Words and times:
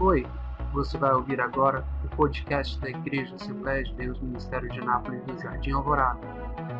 Oi, 0.00 0.22
você 0.72 0.96
vai 0.96 1.12
ouvir 1.12 1.40
agora 1.40 1.84
o 2.04 2.16
podcast 2.16 2.78
da 2.78 2.88
Igreja 2.88 3.34
Assembleia 3.34 3.82
de 3.82 3.92
Deus 3.96 4.20
Ministério 4.20 4.70
de 4.70 4.78
Anápolis 4.78 5.26
do 5.26 5.36
Jardim 5.36 5.72
Alvorada. 5.72 6.20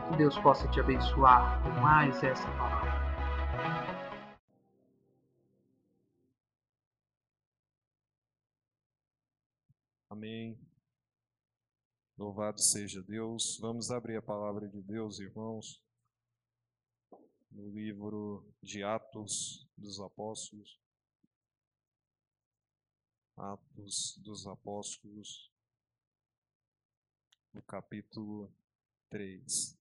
Que 0.09 0.19
Deus 0.19 0.39
possa 0.39 0.69
te 0.69 0.79
abençoar 0.79 1.61
com 1.65 1.81
mais 1.81 2.23
essa 2.23 2.47
palavra. 2.57 2.93
Amém. 10.09 10.57
Louvado 12.17 12.61
seja 12.61 13.03
Deus. 13.03 13.59
Vamos 13.61 13.91
abrir 13.91 14.19
a 14.19 14.23
palavra 14.23 14.69
de 14.69 14.81
Deus, 14.81 15.19
irmãos, 15.19 15.83
no 17.51 17.69
livro 17.71 18.49
de 18.63 18.85
Atos 18.85 19.69
dos 19.77 19.99
Apóstolos. 19.99 20.79
Atos 23.39 24.19
dos 24.19 24.49
Apóstolos, 24.49 25.49
no 27.55 27.63
capítulo 27.63 28.53
3. 29.11 29.79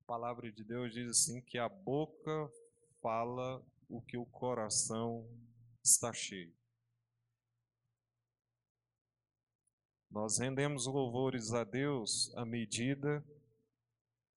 A 0.00 0.04
palavra 0.04 0.50
de 0.50 0.64
Deus 0.64 0.92
diz 0.92 1.08
assim: 1.08 1.40
que 1.40 1.56
a 1.56 1.68
boca 1.68 2.50
fala 3.00 3.64
o 3.88 4.02
que 4.02 4.16
o 4.16 4.26
coração 4.26 5.24
está 5.84 6.12
cheio. 6.12 6.52
Nós 10.10 10.38
rendemos 10.38 10.86
louvores 10.86 11.52
a 11.52 11.62
Deus 11.62 12.34
à 12.34 12.44
medida 12.44 13.24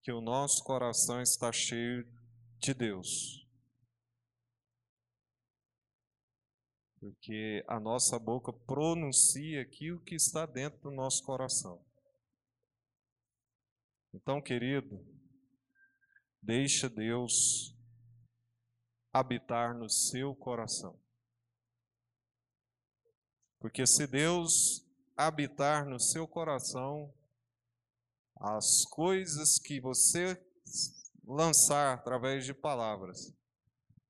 que 0.00 0.12
o 0.12 0.20
nosso 0.20 0.62
coração 0.62 1.20
está 1.20 1.50
cheio 1.50 2.06
de 2.58 2.72
Deus. 2.72 3.39
Porque 7.00 7.64
a 7.66 7.80
nossa 7.80 8.18
boca 8.18 8.52
pronuncia 8.52 9.62
aquilo 9.62 10.02
que 10.02 10.14
está 10.14 10.44
dentro 10.44 10.78
do 10.82 10.90
nosso 10.90 11.24
coração. 11.24 11.82
Então, 14.12 14.42
querido, 14.42 15.02
deixa 16.42 16.90
Deus 16.90 17.74
habitar 19.12 19.74
no 19.74 19.88
seu 19.88 20.34
coração. 20.36 21.00
Porque 23.58 23.86
se 23.86 24.06
Deus 24.06 24.86
habitar 25.16 25.86
no 25.86 25.98
seu 25.98 26.28
coração, 26.28 27.14
as 28.36 28.84
coisas 28.86 29.58
que 29.58 29.80
você 29.80 30.38
lançar 31.24 31.94
através 31.94 32.44
de 32.44 32.52
palavras 32.52 33.34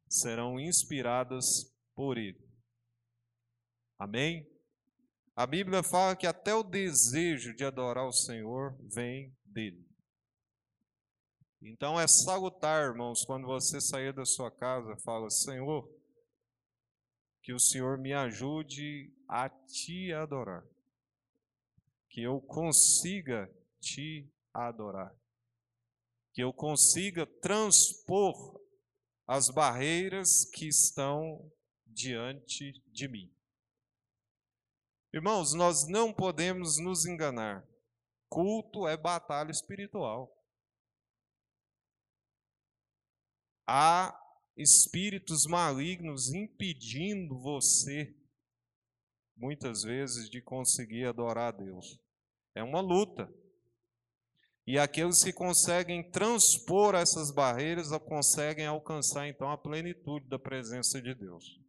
serão 0.09 0.59
inspiradas 0.59 1.73
por 1.95 2.19
Ele. 2.19 2.50
Amém? 4.01 4.51
A 5.37 5.47
Bíblia 5.47 5.83
fala 5.83 6.17
que 6.17 6.27
até 6.27 6.55
o 6.55 6.63
desejo 6.63 7.55
de 7.55 7.67
adorar 7.67 8.07
o 8.07 8.13
Senhor 8.13 8.75
vem 8.81 9.37
dele. 9.45 9.87
Então 11.61 12.01
é 12.01 12.09
salutar, 12.09 12.83
irmãos, 12.83 13.27
quando 13.27 13.47
você 13.47 13.79
sair 13.79 14.15
da 14.15 14.25
sua 14.25 14.51
casa, 14.51 14.97
fala: 15.05 15.29
Senhor, 15.29 15.87
que 17.43 17.53
o 17.53 17.61
Senhor 17.61 17.99
me 17.99 18.15
ajude 18.15 19.13
a 19.29 19.51
te 19.51 20.15
adorar. 20.15 20.65
Que 22.09 22.23
eu 22.23 22.41
consiga 22.41 23.55
te 23.79 24.27
adorar. 24.55 25.15
Que 26.33 26.43
eu 26.43 26.55
consiga 26.55 27.27
transpor 27.27 28.59
as 29.27 29.51
barreiras 29.51 30.47
que 30.47 30.67
estão 30.69 31.53
diante 31.87 32.83
de 32.87 33.07
mim. 33.07 33.31
Irmãos, 35.13 35.55
nós 35.55 35.89
não 35.89 36.13
podemos 36.13 36.79
nos 36.79 37.05
enganar. 37.05 37.67
Culto 38.29 38.87
é 38.87 38.97
batalha 38.97 39.51
espiritual. 39.51 40.33
Há 43.67 44.17
espíritos 44.57 45.47
malignos 45.47 46.33
impedindo 46.33 47.41
você, 47.41 48.17
muitas 49.37 49.83
vezes, 49.83 50.31
de 50.31 50.41
conseguir 50.41 51.07
adorar 51.07 51.55
a 51.55 51.57
Deus. 51.57 51.99
É 52.55 52.63
uma 52.63 52.81
luta. 52.81 53.33
E 54.65 54.79
aqueles 54.79 55.25
que 55.25 55.33
conseguem 55.33 56.09
transpor 56.09 56.95
essas 56.95 57.33
barreiras 57.33 57.89
conseguem 58.07 58.67
alcançar 58.67 59.27
então 59.27 59.51
a 59.51 59.59
plenitude 59.59 60.29
da 60.29 60.39
presença 60.39 61.03
de 61.03 61.15
Deus. 61.15 61.61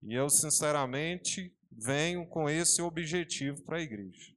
E 0.00 0.14
eu, 0.14 0.28
sinceramente, 0.28 1.52
venho 1.76 2.26
com 2.28 2.48
esse 2.48 2.80
objetivo 2.82 3.62
para 3.62 3.78
a 3.78 3.82
igreja. 3.82 4.32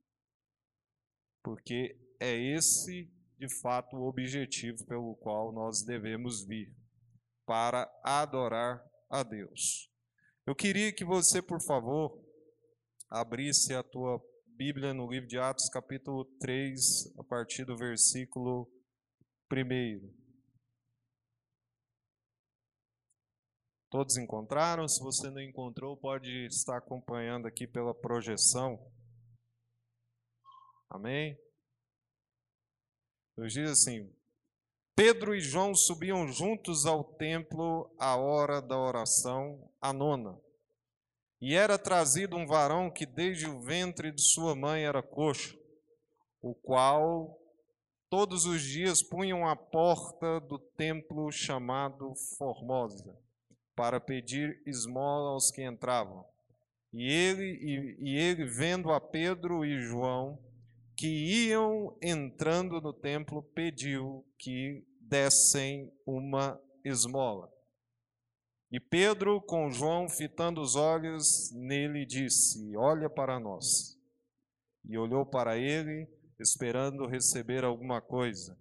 Porque 1.43 1.97
é 2.19 2.35
esse, 2.35 3.11
de 3.37 3.49
fato, 3.61 3.95
o 3.95 4.07
objetivo 4.07 4.85
pelo 4.85 5.15
qual 5.15 5.51
nós 5.51 5.83
devemos 5.83 6.45
vir 6.45 6.75
para 7.45 7.89
adorar 8.03 8.83
a 9.09 9.23
Deus. 9.23 9.89
Eu 10.45 10.55
queria 10.55 10.91
que 10.91 11.05
você, 11.05 11.41
por 11.41 11.61
favor, 11.61 12.23
abrisse 13.09 13.73
a 13.73 13.83
tua 13.83 14.21
Bíblia 14.57 14.93
no 14.93 15.09
livro 15.09 15.27
de 15.27 15.37
Atos, 15.37 15.69
capítulo 15.69 16.25
3, 16.39 17.15
a 17.17 17.23
partir 17.23 17.63
do 17.63 17.77
versículo 17.77 18.69
1. 19.51 20.26
Todos 23.89 24.17
encontraram? 24.17 24.85
Se 24.85 25.01
você 25.01 25.29
não 25.29 25.41
encontrou, 25.41 25.95
pode 25.95 26.45
estar 26.47 26.77
acompanhando 26.77 27.47
aqui 27.47 27.65
pela 27.65 27.95
projeção. 27.95 28.77
Amém? 30.89 31.39
Nos 33.37 33.53
diz 33.53 33.69
assim: 33.69 34.13
Pedro 34.93 35.33
e 35.33 35.39
João 35.39 35.73
subiam 35.73 36.27
juntos 36.27 36.85
ao 36.85 37.01
templo 37.01 37.89
à 37.97 38.17
hora 38.17 38.61
da 38.61 38.77
oração, 38.77 39.71
a 39.79 39.93
nona. 39.93 40.37
E 41.39 41.55
era 41.55 41.77
trazido 41.77 42.35
um 42.35 42.45
varão 42.45 42.91
que 42.91 43.05
desde 43.05 43.47
o 43.47 43.61
ventre 43.61 44.11
de 44.11 44.21
sua 44.21 44.53
mãe 44.53 44.83
era 44.83 45.01
coxo, 45.01 45.57
o 46.41 46.53
qual 46.53 47.39
todos 48.09 48.45
os 48.45 48.61
dias 48.61 49.01
punham 49.01 49.47
à 49.47 49.55
porta 49.55 50.41
do 50.41 50.59
templo 50.59 51.31
chamado 51.31 52.13
Formosa 52.37 53.26
para 53.77 54.01
pedir 54.01 54.59
esmola 54.65 55.29
aos 55.29 55.51
que 55.51 55.63
entravam. 55.63 56.25
E 56.91 57.03
ele, 57.03 57.45
e, 57.45 58.09
e 58.09 58.17
ele, 58.17 58.43
vendo 58.43 58.91
a 58.91 58.99
Pedro 58.99 59.63
e 59.63 59.79
João, 59.79 60.39
que 60.95 61.07
iam 61.07 61.95
entrando 62.01 62.81
no 62.81 62.91
templo, 62.91 63.43
pediu 63.53 64.25
que 64.39 64.83
dessem 64.99 65.93
uma 66.07 66.59
esmola. 66.83 67.47
E 68.71 68.79
Pedro, 68.79 69.39
com 69.39 69.69
João, 69.69 70.09
fitando 70.09 70.59
os 70.59 70.75
olhos 70.75 71.51
nele, 71.53 72.03
disse: 72.03 72.75
Olha 72.75 73.07
para 73.07 73.39
nós. 73.39 73.95
E 74.83 74.97
olhou 74.97 75.23
para 75.23 75.55
ele, 75.55 76.09
esperando 76.39 77.05
receber 77.05 77.63
alguma 77.63 78.01
coisa. 78.01 78.57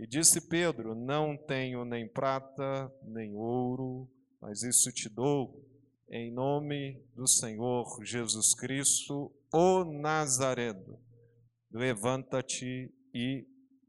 E 0.00 0.06
disse 0.06 0.48
Pedro: 0.48 0.96
Não 0.96 1.36
tenho 1.36 1.84
nem 1.84 2.08
prata, 2.08 2.92
nem 3.04 3.36
ouro, 3.36 4.10
mas 4.40 4.62
isso 4.62 4.92
te 4.92 5.08
dou 5.08 5.64
em 6.10 6.32
nome 6.32 7.02
do 7.14 7.26
Senhor 7.26 7.86
Jesus 8.02 8.54
Cristo, 8.54 9.30
o 9.52 9.84
Nazareno. 9.84 10.98
Levanta-te 11.70 12.90
e 13.12 13.46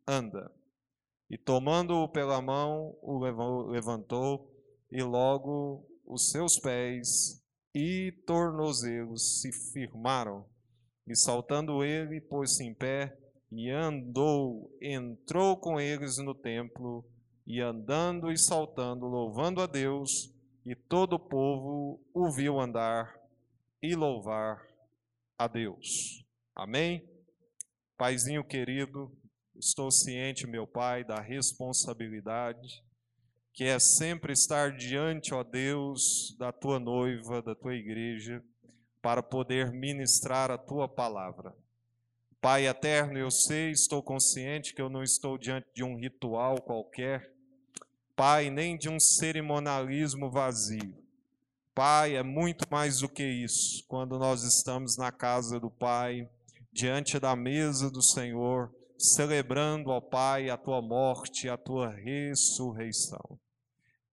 anda. 0.07 0.51
E 1.29 1.37
tomando-o 1.37 2.09
pela 2.09 2.41
mão, 2.41 2.97
o 3.01 3.19
levantou, 3.69 4.51
e 4.91 5.01
logo 5.01 5.87
os 6.05 6.31
seus 6.31 6.57
pés 6.59 7.39
e 7.73 8.11
tornozelos 8.25 9.39
se 9.39 9.51
firmaram. 9.71 10.45
E 11.07 11.15
saltando 11.15 11.83
ele, 11.83 12.19
pôs-se 12.19 12.63
em 12.63 12.73
pé 12.73 13.17
e 13.51 13.69
andou, 13.69 14.75
entrou 14.81 15.57
com 15.57 15.79
eles 15.79 16.17
no 16.17 16.35
templo, 16.35 17.05
e 17.45 17.61
andando 17.61 18.31
e 18.31 18.37
saltando, 18.37 19.07
louvando 19.07 19.61
a 19.61 19.65
Deus, 19.65 20.31
e 20.69 20.75
todo 20.75 21.13
o 21.13 21.19
povo 21.19 21.99
o 22.13 22.31
viu 22.31 22.59
andar 22.59 23.19
e 23.81 23.95
louvar 23.95 24.65
a 25.37 25.47
Deus. 25.47 26.23
Amém? 26.55 27.09
Paizinho 27.97 28.43
querido, 28.43 29.11
estou 29.55 29.91
ciente, 29.91 30.45
meu 30.45 30.67
Pai, 30.67 31.03
da 31.03 31.19
responsabilidade 31.19 32.83
que 33.59 33.65
é 33.65 33.77
sempre 33.77 34.31
estar 34.31 34.71
diante, 34.71 35.33
ó 35.33 35.43
Deus, 35.43 36.33
da 36.37 36.49
tua 36.49 36.79
noiva, 36.79 37.41
da 37.41 37.53
tua 37.53 37.75
igreja, 37.75 38.41
para 39.01 39.21
poder 39.21 39.69
ministrar 39.73 40.49
a 40.49 40.57
tua 40.57 40.87
palavra. 40.87 41.53
Pai 42.39 42.67
eterno, 42.67 43.17
eu 43.17 43.29
sei, 43.29 43.71
estou 43.71 44.01
consciente 44.01 44.73
que 44.73 44.81
eu 44.81 44.89
não 44.89 45.03
estou 45.03 45.37
diante 45.37 45.67
de 45.73 45.83
um 45.83 45.97
ritual 45.97 46.61
qualquer, 46.61 47.33
Pai, 48.19 48.49
nem 48.49 48.77
de 48.77 48.89
um 48.89 48.99
cerimonialismo 48.99 50.29
vazio. 50.29 50.93
Pai, 51.73 52.17
é 52.17 52.21
muito 52.21 52.65
mais 52.69 52.99
do 52.99 53.07
que 53.07 53.23
isso. 53.23 53.85
Quando 53.87 54.19
nós 54.19 54.43
estamos 54.43 54.97
na 54.97 55.09
casa 55.09 55.57
do 55.57 55.71
Pai, 55.71 56.29
diante 56.69 57.17
da 57.17 57.33
mesa 57.33 57.89
do 57.89 58.01
Senhor, 58.01 58.75
celebrando, 58.97 59.89
ó 59.89 60.01
Pai, 60.01 60.49
a 60.49 60.57
tua 60.57 60.81
morte, 60.81 61.47
a 61.47 61.55
tua 61.55 61.95
ressurreição. 61.95 63.39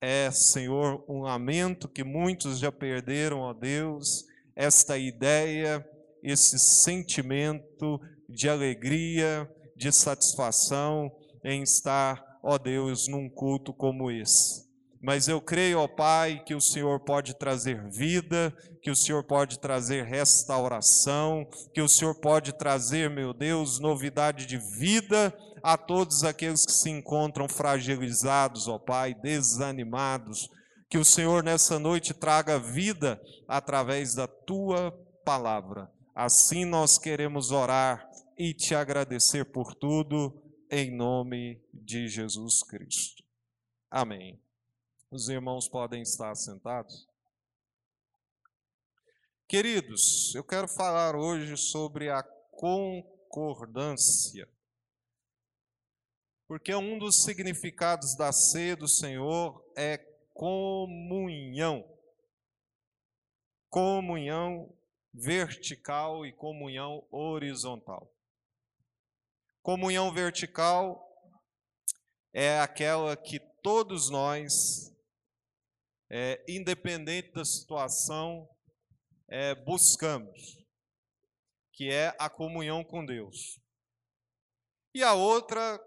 É, 0.00 0.30
Senhor, 0.30 1.04
um 1.08 1.22
lamento 1.22 1.88
que 1.88 2.04
muitos 2.04 2.60
já 2.60 2.70
perderam, 2.70 3.40
ó 3.40 3.52
Deus, 3.52 4.24
esta 4.54 4.96
ideia, 4.96 5.84
esse 6.22 6.60
sentimento 6.60 8.00
de 8.28 8.48
alegria, 8.48 9.52
de 9.74 9.90
satisfação 9.90 11.10
em 11.42 11.64
estar, 11.64 12.24
ó 12.46 12.58
Deus, 12.58 13.08
num 13.08 13.28
culto 13.28 13.72
como 13.72 14.08
esse. 14.08 14.64
Mas 15.02 15.26
eu 15.26 15.40
creio, 15.40 15.80
ó 15.80 15.88
Pai, 15.88 16.42
que 16.46 16.54
o 16.54 16.60
Senhor 16.60 17.00
pode 17.00 17.34
trazer 17.34 17.88
vida, 17.90 18.56
que 18.80 18.90
o 18.90 18.94
Senhor 18.96 19.24
pode 19.24 19.58
trazer 19.58 20.04
restauração, 20.04 21.44
que 21.74 21.82
o 21.82 21.88
Senhor 21.88 22.14
pode 22.14 22.52
trazer, 22.52 23.10
meu 23.10 23.34
Deus, 23.34 23.80
novidade 23.80 24.46
de 24.46 24.58
vida 24.78 25.36
a 25.60 25.76
todos 25.76 26.22
aqueles 26.22 26.64
que 26.64 26.72
se 26.72 26.88
encontram 26.88 27.48
fragilizados, 27.48 28.68
ó 28.68 28.78
Pai, 28.78 29.12
desanimados. 29.12 30.48
Que 30.88 30.98
o 30.98 31.04
Senhor 31.04 31.42
nessa 31.42 31.80
noite 31.80 32.14
traga 32.14 32.60
vida 32.60 33.20
através 33.48 34.14
da 34.14 34.28
tua 34.28 34.92
palavra. 35.24 35.90
Assim 36.14 36.64
nós 36.64 36.96
queremos 36.96 37.50
orar 37.50 38.08
e 38.38 38.54
te 38.54 38.72
agradecer 38.72 39.44
por 39.46 39.74
tudo, 39.74 40.45
em 40.78 40.94
nome 40.94 41.58
de 41.72 42.06
Jesus 42.06 42.62
Cristo. 42.62 43.24
Amém. 43.90 44.38
Os 45.10 45.30
irmãos 45.30 45.66
podem 45.66 46.02
estar 46.02 46.34
sentados. 46.34 47.08
Queridos, 49.48 50.34
eu 50.34 50.44
quero 50.44 50.68
falar 50.68 51.16
hoje 51.16 51.56
sobre 51.56 52.10
a 52.10 52.22
concordância. 52.50 54.46
Porque 56.46 56.74
um 56.74 56.98
dos 56.98 57.24
significados 57.24 58.14
da 58.14 58.30
ceia 58.30 58.76
do 58.76 58.86
Senhor 58.86 59.64
é 59.74 59.96
comunhão. 60.34 61.90
Comunhão 63.70 64.76
vertical 65.14 66.26
e 66.26 66.32
comunhão 66.34 67.02
horizontal. 67.10 68.14
Comunhão 69.66 70.12
vertical 70.12 71.04
é 72.32 72.60
aquela 72.60 73.16
que 73.16 73.40
todos 73.64 74.08
nós 74.08 74.94
é, 76.08 76.40
independente 76.48 77.32
da 77.32 77.44
situação, 77.44 78.48
é, 79.28 79.56
buscamos, 79.56 80.64
que 81.72 81.90
é 81.90 82.14
a 82.16 82.30
comunhão 82.30 82.84
com 82.84 83.04
Deus. 83.04 83.60
E 84.94 85.02
a 85.02 85.14
outra 85.14 85.84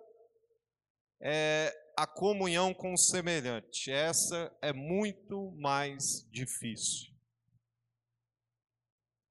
é 1.21 1.73
a 1.97 2.05
comunhão 2.05 2.73
com 2.73 2.91
o 2.91 2.97
semelhante. 2.97 3.89
Essa 3.89 4.53
é 4.61 4.73
muito 4.73 5.51
mais 5.51 6.29
difícil. 6.29 7.15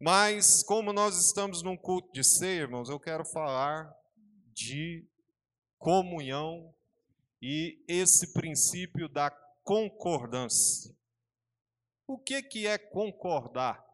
Mas, 0.01 0.63
como 0.63 0.91
nós 0.91 1.19
estamos 1.19 1.63
num 1.63 1.77
culto 1.77 2.11
de 2.13 2.25
ser, 2.25 2.63
irmãos, 2.63 2.89
eu 2.89 2.99
quero 2.99 3.27
falar 3.27 3.98
de 4.59 5.07
comunhão 5.79 6.75
e 7.41 7.83
esse 7.87 8.33
princípio 8.33 9.09
da 9.09 9.31
concordância. 9.63 10.95
O 12.07 12.19
que, 12.19 12.43
que 12.43 12.67
é 12.67 12.77
concordar? 12.77 13.87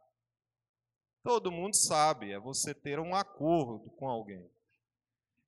Todo 1.23 1.53
mundo 1.53 1.77
sabe, 1.77 2.33
é 2.33 2.39
você 2.39 2.75
ter 2.75 2.99
um 2.99 3.15
acordo 3.15 3.91
com 3.91 4.09
alguém. 4.09 4.51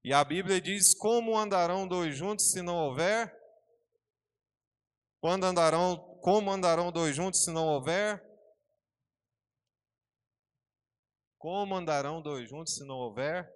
E 0.04 0.12
a 0.12 0.22
Bíblia 0.22 0.60
diz: 0.60 0.94
como 0.94 1.36
andarão 1.36 1.88
dois 1.88 2.16
juntos 2.16 2.50
se 2.50 2.60
não 2.60 2.76
houver? 2.76 3.34
Quando 5.20 5.44
andarão, 5.44 5.96
como 6.20 6.50
andarão 6.50 6.92
dois 6.92 7.16
juntos 7.16 7.42
se 7.42 7.50
não 7.50 7.66
houver? 7.66 8.22
Como 11.38 11.74
andarão 11.74 12.20
dois 12.20 12.48
juntos 12.48 12.74
se 12.74 12.84
não 12.84 12.96
houver? 12.96 13.55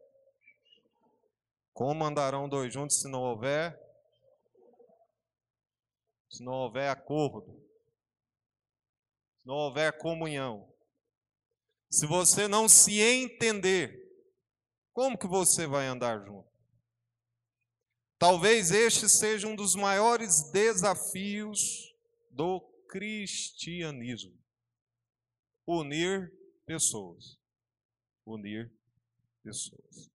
Como 1.72 2.04
andarão 2.04 2.48
dois 2.48 2.72
juntos 2.72 3.00
se 3.00 3.08
não 3.08 3.20
houver? 3.20 3.78
se 6.30 6.44
não 6.44 6.52
houver 6.52 6.88
acordo, 6.88 7.60
se 9.36 9.46
não 9.46 9.56
houver 9.56 9.98
comunhão, 9.98 10.72
se 11.90 12.06
você 12.06 12.46
não 12.46 12.68
se 12.68 13.00
entender, 13.00 13.98
como 14.92 15.18
que 15.18 15.26
você 15.26 15.66
vai 15.66 15.86
andar 15.86 16.24
junto? 16.24 16.48
Talvez 18.16 18.70
este 18.70 19.08
seja 19.08 19.48
um 19.48 19.56
dos 19.56 19.74
maiores 19.74 20.50
desafios 20.52 21.58
do 22.30 22.60
cristianismo. 22.88 24.38
Unir 25.66 26.30
pessoas. 26.66 27.38
Unir 28.26 28.70
pessoas. 29.42 30.09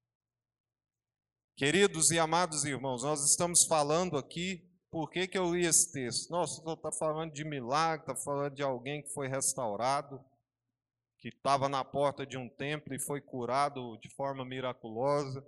Queridos 1.58 2.12
e 2.12 2.20
amados 2.20 2.66
irmãos, 2.66 3.02
nós 3.04 3.24
estamos 3.24 3.64
falando 3.64 4.18
aqui 4.18 4.70
por 4.92 5.10
que, 5.10 5.26
que 5.26 5.38
eu 5.38 5.56
li 5.56 5.66
esse 5.66 5.90
texto? 5.90 6.30
Nossa, 6.30 6.62
está 6.70 6.92
falando 6.92 7.32
de 7.32 7.46
milagre, 7.46 8.02
está 8.02 8.14
falando 8.14 8.54
de 8.54 8.62
alguém 8.62 9.02
que 9.02 9.14
foi 9.14 9.30
restaurado, 9.30 10.22
que 11.18 11.30
estava 11.30 11.70
na 11.70 11.82
porta 11.86 12.26
de 12.26 12.38
um 12.38 12.50
templo 12.50 12.94
e 12.94 13.00
foi 13.00 13.22
curado 13.22 13.98
de 14.00 14.10
forma 14.10 14.44
miraculosa. 14.44 15.48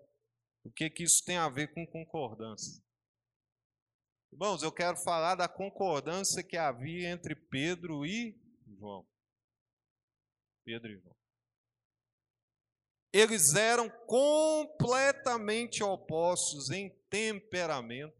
O 0.63 0.71
que, 0.71 0.89
que 0.89 1.03
isso 1.03 1.25
tem 1.25 1.35
a 1.35 1.49
ver 1.49 1.73
com 1.73 1.85
concordância? 1.85 2.81
Irmãos, 4.31 4.63
eu 4.63 4.71
quero 4.71 4.95
falar 4.95 5.35
da 5.35 5.49
concordância 5.49 6.41
que 6.41 6.55
havia 6.55 7.09
entre 7.09 7.35
Pedro 7.35 8.05
e 8.05 8.33
João. 8.79 9.05
Pedro 10.63 10.89
e 10.89 10.99
João. 11.01 11.16
Eles 13.17 13.55
eram 13.55 13.89
completamente 14.05 15.83
opostos 15.83 16.69
em 16.69 16.91
temperamento, 17.09 18.15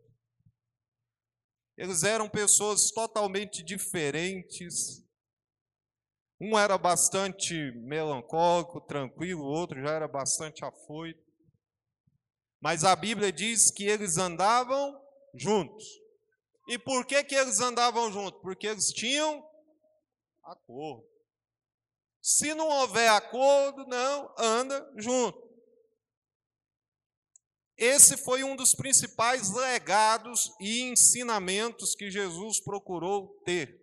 eles 1.78 2.02
eram 2.02 2.28
pessoas 2.28 2.90
totalmente 2.90 3.62
diferentes. 3.62 5.06
Um 6.42 6.58
era 6.58 6.80
bastante 6.80 7.54
melancólico, 7.74 8.82
tranquilo, 8.82 9.44
o 9.44 9.52
outro 9.52 9.80
já 9.80 9.92
era 9.92 10.08
bastante 10.08 10.66
afoito. 10.66 11.24
Mas 12.60 12.84
a 12.84 12.96
Bíblia 12.96 13.32
diz 13.32 13.70
que 13.70 13.86
eles 13.86 14.18
andavam 14.18 15.00
juntos. 15.36 15.86
E 16.68 16.80
por 16.80 17.06
que, 17.06 17.24
que 17.24 17.36
eles 17.36 17.60
andavam 17.60 18.12
juntos? 18.12 18.42
Porque 18.42 18.66
eles 18.66 18.88
tinham 18.88 19.48
acordo. 20.44 21.17
Se 22.30 22.54
não 22.54 22.68
houver 22.68 23.08
acordo, 23.08 23.88
não, 23.88 24.36
anda 24.38 24.86
junto. 24.98 25.42
Esse 27.78 28.18
foi 28.18 28.44
um 28.44 28.54
dos 28.54 28.76
principais 28.76 29.54
legados 29.54 30.52
e 30.60 30.82
ensinamentos 30.82 31.96
que 31.96 32.12
Jesus 32.12 32.60
procurou 32.60 33.30
ter. 33.46 33.82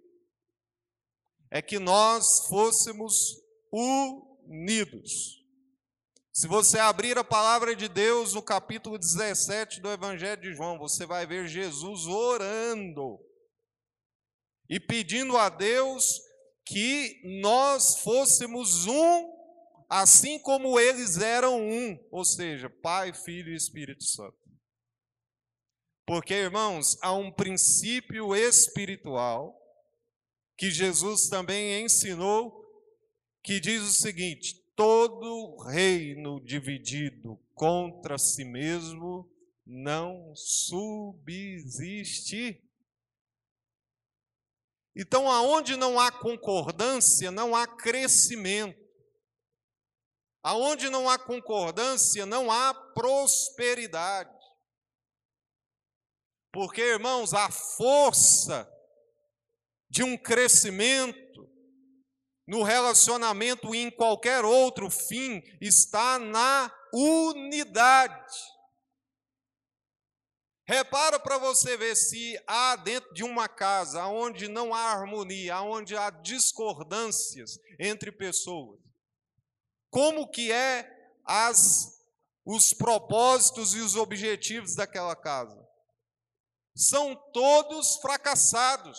É 1.51 1.63
que 1.63 1.79
nós 1.79 2.47
fôssemos 2.47 3.43
unidos. 3.73 5.43
Se 6.31 6.47
você 6.47 6.79
abrir 6.79 7.17
a 7.17 7.25
palavra 7.25 7.75
de 7.75 7.89
Deus 7.89 8.35
no 8.35 8.43
capítulo 8.43 8.99
17 8.99 9.81
do 9.81 9.91
Evangelho 9.91 10.43
de 10.43 10.53
João, 10.53 10.79
você 10.79 11.07
vai 11.07 11.27
ver 11.27 11.49
Jesus 11.49 12.05
orando 12.05 13.19
e 14.69 14.79
pedindo 14.79 15.39
a 15.39 15.49
Deus 15.49 16.21
que 16.65 17.21
nós 17.41 17.99
fôssemos 18.01 18.87
um 18.87 19.35
assim 19.89 20.39
como 20.39 20.79
eles 20.81 21.19
eram 21.19 21.61
um, 21.63 21.99
ou 22.11 22.25
seja, 22.25 22.69
Pai, 22.69 23.13
Filho 23.13 23.53
e 23.53 23.57
Espírito 23.57 24.03
Santo. 24.03 24.39
Porque, 26.07 26.35
irmãos, 26.35 26.99
há 27.01 27.15
um 27.15 27.31
princípio 27.31 28.35
espiritual 28.35 29.57
que 30.57 30.71
Jesus 30.71 31.29
também 31.29 31.83
ensinou, 31.83 32.63
que 33.43 33.59
diz 33.61 33.83
o 33.83 33.93
seguinte: 33.93 34.63
todo 34.77 35.57
reino 35.65 36.41
dividido 36.41 37.41
contra 37.55 38.19
si 38.19 38.45
mesmo 38.45 39.31
não 39.67 40.35
subsiste. 40.37 41.81
Então, 44.97 45.31
aonde 45.31 45.77
não 45.77 45.99
há 45.99 46.13
concordância, 46.13 47.31
não 47.31 47.55
há 47.55 47.67
crescimento. 47.67 48.79
Aonde 50.43 50.89
não 50.89 51.09
há 51.09 51.19
concordância, 51.19 52.25
não 52.25 52.51
há 52.51 52.73
prosperidade. 52.73 54.31
Porque, 56.53 56.81
irmãos, 56.81 57.35
a 57.35 57.51
força 57.51 58.71
de 59.91 60.03
um 60.03 60.17
crescimento 60.17 61.25
no 62.47 62.63
relacionamento 62.63 63.75
e 63.75 63.79
em 63.79 63.91
qualquer 63.91 64.45
outro 64.45 64.91
fim 64.91 65.43
está 65.61 66.19
na 66.19 66.71
unidade. 66.93 68.54
Repara 70.67 71.21
para 71.21 71.37
você 71.37 71.77
ver 71.77 71.95
se 71.95 72.43
há 72.47 72.75
dentro 72.77 73.13
de 73.13 73.23
uma 73.23 73.49
casa 73.49 74.07
onde 74.07 74.49
não 74.49 74.73
há 74.73 74.93
harmonia, 74.93 75.61
onde 75.61 75.95
há 75.95 76.09
discordâncias 76.09 77.59
entre 77.79 78.11
pessoas. 78.11 78.81
Como 79.91 80.31
que 80.31 80.51
é 80.51 80.91
as 81.25 81.93
os 82.47 82.75
propósitos 82.75 83.75
e 83.75 83.81
os 83.81 83.95
objetivos 83.95 84.75
daquela 84.75 85.15
casa? 85.15 85.63
São 86.75 87.15
todos 87.33 87.97
fracassados. 87.97 88.99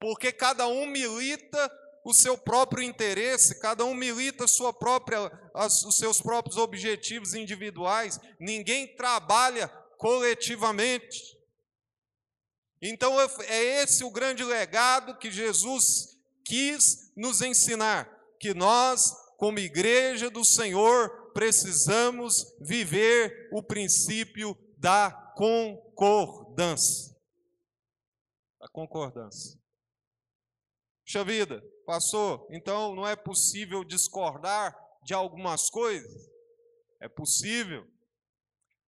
Porque 0.00 0.32
cada 0.32 0.66
um 0.66 0.86
milita 0.86 1.70
o 2.04 2.14
seu 2.14 2.38
próprio 2.38 2.82
interesse, 2.82 3.60
cada 3.60 3.84
um 3.84 3.94
milita 3.94 4.46
sua 4.48 4.72
própria, 4.72 5.30
os 5.54 5.98
seus 5.98 6.22
próprios 6.22 6.56
objetivos 6.56 7.34
individuais, 7.34 8.18
ninguém 8.38 8.96
trabalha 8.96 9.68
coletivamente. 10.00 11.38
Então 12.80 13.20
é 13.20 13.62
esse 13.82 14.02
o 14.02 14.10
grande 14.10 14.42
legado 14.42 15.18
que 15.18 15.30
Jesus 15.30 16.18
quis 16.42 17.12
nos 17.14 17.42
ensinar, 17.42 18.10
que 18.40 18.54
nós, 18.54 19.14
como 19.36 19.58
igreja 19.58 20.30
do 20.30 20.42
Senhor, 20.42 21.32
precisamos 21.34 22.56
viver 22.58 23.50
o 23.52 23.62
princípio 23.62 24.56
da 24.78 25.12
concordância. 25.36 27.14
A 28.58 28.68
concordância. 28.70 29.60
Puxa 31.04 31.24
vida, 31.24 31.62
passou, 31.84 32.48
então 32.50 32.94
não 32.94 33.06
é 33.06 33.14
possível 33.14 33.84
discordar 33.84 34.74
de 35.02 35.12
algumas 35.12 35.68
coisas? 35.68 36.30
É 37.00 37.08
possível. 37.08 37.86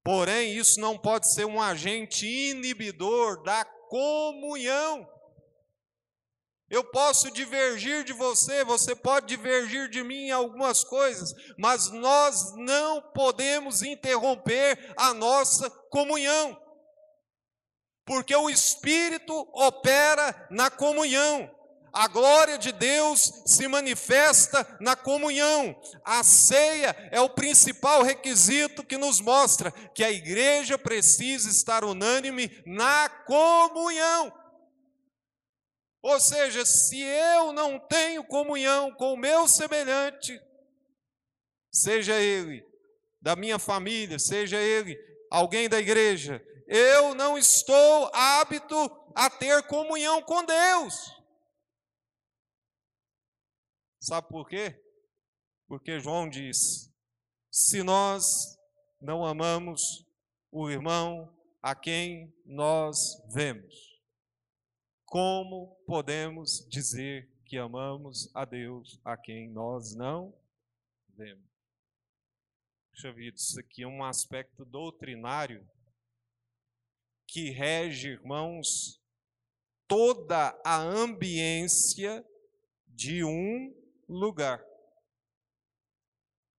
Porém, 0.05 0.57
isso 0.57 0.81
não 0.81 0.99
pode 0.99 1.33
ser 1.33 1.45
um 1.45 1.61
agente 1.61 2.27
inibidor 2.27 3.43
da 3.43 3.65
comunhão. 3.65 5.09
Eu 6.69 6.83
posso 6.83 7.31
divergir 7.31 8.03
de 8.03 8.15
você, 8.15 8.65
você 8.65 8.97
pode 8.97 9.27
divergir 9.27 9.91
de 9.91 10.03
mim 10.03 10.29
em 10.29 10.31
algumas 10.31 10.83
coisas, 10.83 11.35
mas 11.59 11.91
nós 11.91 12.57
não 12.57 13.03
podemos 13.13 13.83
interromper 13.83 14.95
a 14.97 15.13
nossa 15.13 15.69
comunhão. 15.91 16.59
Porque 18.07 18.35
o 18.35 18.49
Espírito 18.49 19.35
opera 19.53 20.49
na 20.51 20.71
comunhão. 20.71 21.49
A 21.93 22.09
glória 22.09 22.57
de 22.57 22.73
Deus 22.73 23.43
se 23.45 23.69
manifesta 23.69 24.79
na 24.81 24.97
comunhão. 24.97 25.79
A 26.03 26.25
ceia 26.25 26.97
é 27.11 27.21
o 27.21 27.29
principal 27.29 28.03
requisito 28.03 28.83
que 28.83 28.97
nos 28.97 29.21
mostra 29.21 29.71
que 29.71 30.03
a 30.03 30.11
igreja 30.11 30.79
precisa 30.79 31.51
estar 31.51 31.85
unânime 31.85 32.63
na 32.65 33.11
comunhão. 33.27 34.33
Ou 36.01 36.19
seja, 36.19 36.65
se 36.65 36.99
eu 36.99 37.53
não 37.53 37.79
tenho 37.79 38.25
comunhão 38.25 38.91
com 38.93 39.13
o 39.13 39.17
meu 39.17 39.47
semelhante, 39.47 40.41
seja 41.71 42.15
ele 42.15 42.67
da 43.21 43.37
minha 43.37 43.59
família, 43.59 44.19
seja 44.19 44.57
ele 44.57 44.99
alguém 45.31 45.69
da 45.69 45.79
igreja, 45.79 46.43
eu 46.67 47.15
não 47.15 47.37
estou 47.37 48.11
hábito 48.15 48.91
a 49.15 49.29
ter 49.29 49.63
comunhão 49.65 50.23
com 50.23 50.43
Deus. 50.43 51.22
Sabe 54.03 54.27
por 54.27 54.49
quê? 54.49 54.83
Porque 55.69 56.01
João 56.01 56.29
diz: 56.29 56.93
se 57.49 57.85
nós 57.85 58.59
não 59.01 59.25
amamos 59.25 60.05
o 60.51 60.69
irmão 60.69 61.33
a 61.63 61.73
quem 61.77 62.35
nós 62.45 63.23
vemos, 63.33 64.03
como 65.05 65.77
podemos 65.87 66.67
dizer 66.69 67.31
que 67.45 67.57
amamos 67.57 68.29
a 68.35 68.45
Deus 68.45 69.01
a 69.05 69.17
quem 69.17 69.49
nós 69.49 69.95
não 69.95 70.35
vemos? 71.11 71.49
Puxa 72.91 73.13
vida, 73.13 73.37
isso 73.37 73.61
aqui 73.61 73.85
é 73.85 73.87
um 73.87 74.03
aspecto 74.03 74.65
doutrinário 74.65 75.65
que 77.25 77.51
rege, 77.51 78.09
irmãos, 78.09 79.01
toda 79.87 80.61
a 80.65 80.77
ambiência 80.77 82.27
de 82.89 83.23
um 83.23 83.81
lugar. 84.09 84.65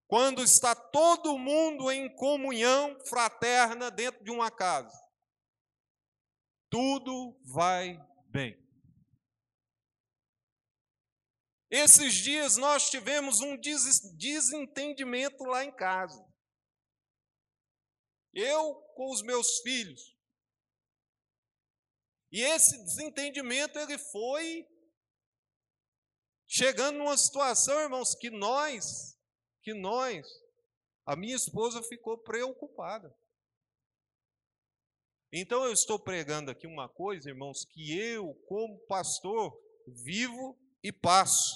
Quando 0.07 0.43
está 0.43 0.75
todo 0.75 1.39
mundo 1.39 1.91
em 1.91 2.13
comunhão 2.15 2.99
fraterna 3.07 3.89
dentro 3.89 4.23
de 4.23 4.31
uma 4.31 4.51
casa, 4.51 4.95
tudo 6.69 7.39
vai 7.43 7.97
bem. 8.29 8.61
Esses 11.69 12.13
dias 12.13 12.57
nós 12.57 12.91
tivemos 12.91 13.39
um 13.41 13.59
desentendimento 13.59 15.43
lá 15.43 15.63
em 15.63 15.75
casa. 15.75 16.23
Eu 18.31 18.75
com 18.95 19.11
os 19.11 19.23
meus 19.23 19.59
filhos. 19.61 20.15
E 22.31 22.41
esse 22.41 22.77
desentendimento 22.83 23.79
ele 23.79 23.97
foi 23.97 24.67
Chegando 26.55 26.99
numa 26.99 27.17
situação, 27.17 27.79
irmãos, 27.79 28.13
que 28.13 28.29
nós, 28.29 29.17
que 29.63 29.73
nós, 29.73 30.23
a 31.03 31.15
minha 31.15 31.35
esposa 31.35 31.81
ficou 31.81 32.15
preocupada. 32.15 33.11
Então 35.31 35.65
eu 35.65 35.73
estou 35.73 35.97
pregando 35.97 36.51
aqui 36.51 36.67
uma 36.67 36.87
coisa, 36.87 37.27
irmãos, 37.27 37.65
que 37.65 37.99
eu, 37.99 38.35
como 38.47 38.77
pastor, 38.85 39.51
vivo 39.87 40.55
e 40.83 40.91
passo. 40.91 41.55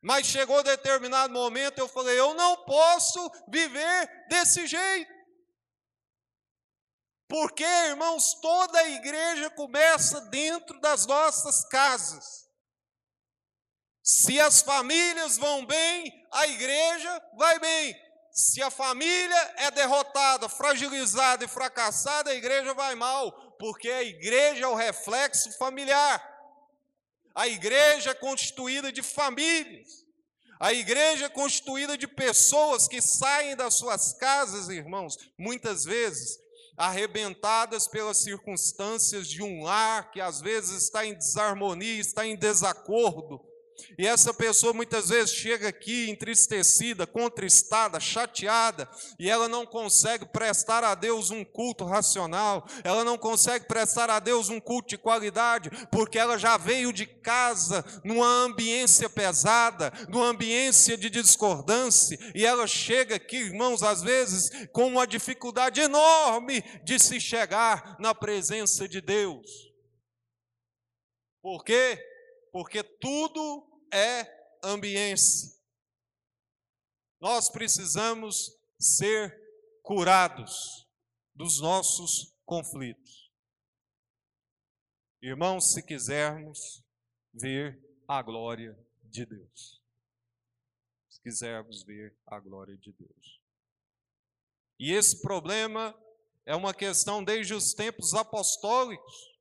Mas 0.00 0.28
chegou 0.28 0.62
determinado 0.62 1.32
momento, 1.32 1.80
eu 1.80 1.88
falei: 1.88 2.20
eu 2.20 2.34
não 2.34 2.64
posso 2.64 3.18
viver 3.48 4.28
desse 4.28 4.68
jeito. 4.68 5.12
Porque, 7.26 7.64
irmãos, 7.64 8.34
toda 8.34 8.78
a 8.78 8.90
igreja 8.90 9.50
começa 9.50 10.20
dentro 10.28 10.80
das 10.80 11.04
nossas 11.04 11.64
casas. 11.68 12.48
Se 14.10 14.40
as 14.40 14.60
famílias 14.60 15.38
vão 15.38 15.64
bem, 15.64 16.26
a 16.32 16.48
igreja 16.48 17.22
vai 17.36 17.60
bem. 17.60 17.96
Se 18.32 18.60
a 18.60 18.68
família 18.68 19.54
é 19.56 19.70
derrotada, 19.70 20.48
fragilizada 20.48 21.44
e 21.44 21.48
fracassada, 21.48 22.32
a 22.32 22.34
igreja 22.34 22.74
vai 22.74 22.96
mal, 22.96 23.30
porque 23.56 23.88
a 23.88 24.02
igreja 24.02 24.64
é 24.64 24.66
o 24.66 24.74
reflexo 24.74 25.56
familiar. 25.56 26.20
A 27.32 27.46
igreja 27.46 28.10
é 28.10 28.14
constituída 28.14 28.90
de 28.90 29.00
famílias. 29.00 30.04
A 30.58 30.72
igreja 30.72 31.26
é 31.26 31.28
constituída 31.28 31.96
de 31.96 32.08
pessoas 32.08 32.88
que 32.88 33.00
saem 33.00 33.54
das 33.54 33.74
suas 33.74 34.12
casas, 34.14 34.68
irmãos, 34.68 35.16
muitas 35.38 35.84
vezes 35.84 36.36
arrebentadas 36.76 37.86
pelas 37.86 38.16
circunstâncias 38.16 39.28
de 39.28 39.40
um 39.40 39.62
lar 39.62 40.10
que 40.10 40.20
às 40.20 40.40
vezes 40.40 40.82
está 40.82 41.06
em 41.06 41.14
desarmonia, 41.14 42.00
está 42.00 42.26
em 42.26 42.34
desacordo, 42.34 43.48
e 43.98 44.06
essa 44.06 44.32
pessoa 44.32 44.72
muitas 44.72 45.08
vezes 45.08 45.34
chega 45.34 45.68
aqui 45.68 46.10
entristecida, 46.10 47.06
contristada, 47.06 48.00
chateada, 48.00 48.88
e 49.18 49.28
ela 49.28 49.48
não 49.48 49.66
consegue 49.66 50.26
prestar 50.26 50.84
a 50.84 50.94
Deus 50.94 51.30
um 51.30 51.44
culto 51.44 51.84
racional, 51.84 52.66
ela 52.84 53.04
não 53.04 53.18
consegue 53.18 53.66
prestar 53.66 54.10
a 54.10 54.18
Deus 54.18 54.48
um 54.48 54.60
culto 54.60 54.88
de 54.88 54.98
qualidade, 54.98 55.70
porque 55.90 56.18
ela 56.18 56.38
já 56.38 56.56
veio 56.56 56.92
de 56.92 57.06
casa 57.06 57.84
numa 58.04 58.26
ambiência 58.26 59.08
pesada, 59.08 59.92
numa 60.08 60.26
ambiência 60.26 60.96
de 60.96 61.10
discordância, 61.10 62.18
e 62.34 62.44
ela 62.44 62.66
chega 62.66 63.16
aqui, 63.16 63.36
irmãos, 63.36 63.82
às 63.82 64.02
vezes 64.02 64.50
com 64.72 64.86
uma 64.86 65.06
dificuldade 65.06 65.80
enorme 65.80 66.62
de 66.84 66.98
se 66.98 67.20
chegar 67.20 67.96
na 67.98 68.14
presença 68.14 68.88
de 68.88 69.00
Deus. 69.00 69.70
Por 71.42 71.64
quê? 71.64 71.98
Porque 72.52 72.82
tudo 72.82 73.69
é 73.92 74.58
ambiência. 74.62 75.58
Nós 77.20 77.50
precisamos 77.50 78.58
ser 78.78 79.38
curados 79.82 80.88
dos 81.34 81.60
nossos 81.60 82.34
conflitos. 82.44 83.30
Irmãos, 85.22 85.72
se 85.72 85.82
quisermos 85.82 86.82
ver 87.32 87.78
a 88.08 88.22
glória 88.22 88.78
de 89.02 89.26
Deus. 89.26 89.82
Se 91.10 91.20
quisermos 91.20 91.82
ver 91.82 92.16
a 92.26 92.40
glória 92.40 92.76
de 92.76 92.92
Deus. 92.92 93.40
E 94.78 94.92
esse 94.92 95.20
problema 95.20 95.94
é 96.46 96.56
uma 96.56 96.72
questão 96.72 97.22
desde 97.22 97.52
os 97.52 97.74
tempos 97.74 98.14
apostólicos. 98.14 99.38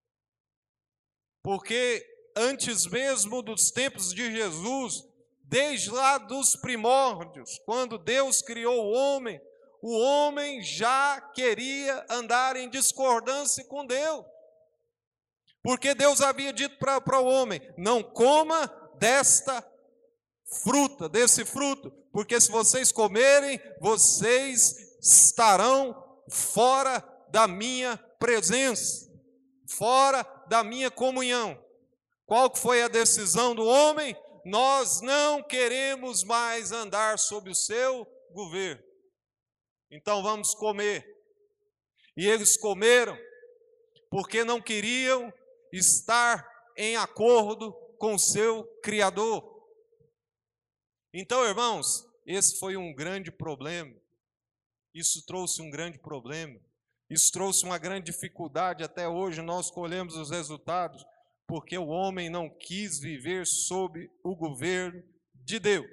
Porque 1.41 2.05
antes 2.35 2.85
mesmo 2.85 3.41
dos 3.41 3.71
tempos 3.71 4.13
de 4.13 4.31
Jesus, 4.31 5.03
desde 5.43 5.89
lá 5.89 6.17
dos 6.17 6.55
primórdios, 6.55 7.59
quando 7.65 7.97
Deus 7.97 8.41
criou 8.41 8.85
o 8.85 8.91
homem, 8.91 9.41
o 9.81 9.97
homem 9.97 10.61
já 10.61 11.19
queria 11.33 12.05
andar 12.09 12.55
em 12.55 12.69
discordância 12.69 13.63
com 13.63 13.85
Deus. 13.85 14.25
Porque 15.63 15.93
Deus 15.93 16.21
havia 16.21 16.53
dito 16.53 16.77
para 16.77 17.19
o 17.19 17.25
homem: 17.25 17.61
não 17.77 18.03
coma 18.03 18.67
desta 18.97 19.65
fruta, 20.63 21.07
desse 21.07 21.45
fruto, 21.45 21.91
porque 22.11 22.39
se 22.39 22.51
vocês 22.51 22.91
comerem, 22.91 23.59
vocês 23.79 24.97
estarão 25.01 25.95
fora 26.29 27.03
da 27.29 27.47
minha 27.47 27.97
presença, 28.19 29.09
fora 29.67 30.25
da 30.47 30.63
minha 30.63 30.91
comunhão. 30.91 31.57
Qual 32.29 32.55
foi 32.55 32.83
a 32.83 32.87
decisão 32.87 33.55
do 33.55 33.65
homem? 33.65 34.15
Nós 34.45 35.01
não 35.01 35.41
queremos 35.41 36.23
mais 36.23 36.71
andar 36.71 37.17
sob 37.17 37.49
o 37.49 37.55
seu 37.55 38.05
governo. 38.31 38.83
Então 39.89 40.21
vamos 40.21 40.53
comer. 40.53 41.03
E 42.15 42.27
eles 42.27 42.55
comeram 42.55 43.17
porque 44.11 44.43
não 44.43 44.61
queriam 44.61 45.33
estar 45.73 46.47
em 46.77 46.95
acordo 46.95 47.73
com 47.97 48.15
seu 48.15 48.63
Criador. 48.83 49.43
Então, 51.11 51.43
irmãos, 51.43 52.05
esse 52.27 52.59
foi 52.59 52.77
um 52.77 52.93
grande 52.93 53.31
problema. 53.31 53.95
Isso 54.93 55.25
trouxe 55.25 55.63
um 55.63 55.71
grande 55.71 55.97
problema. 55.97 56.61
Isso 57.09 57.31
trouxe 57.31 57.65
uma 57.65 57.79
grande 57.79 58.11
dificuldade. 58.11 58.83
Até 58.83 59.07
hoje 59.07 59.41
nós 59.41 59.71
colhemos 59.71 60.15
os 60.15 60.29
resultados, 60.29 61.03
porque 61.49 61.75
o 61.79 61.87
homem 61.87 62.29
não 62.29 62.47
quis 62.47 62.99
viver 62.99 63.47
sob 63.47 64.07
o 64.23 64.35
governo 64.35 65.03
de 65.33 65.57
Deus. 65.57 65.87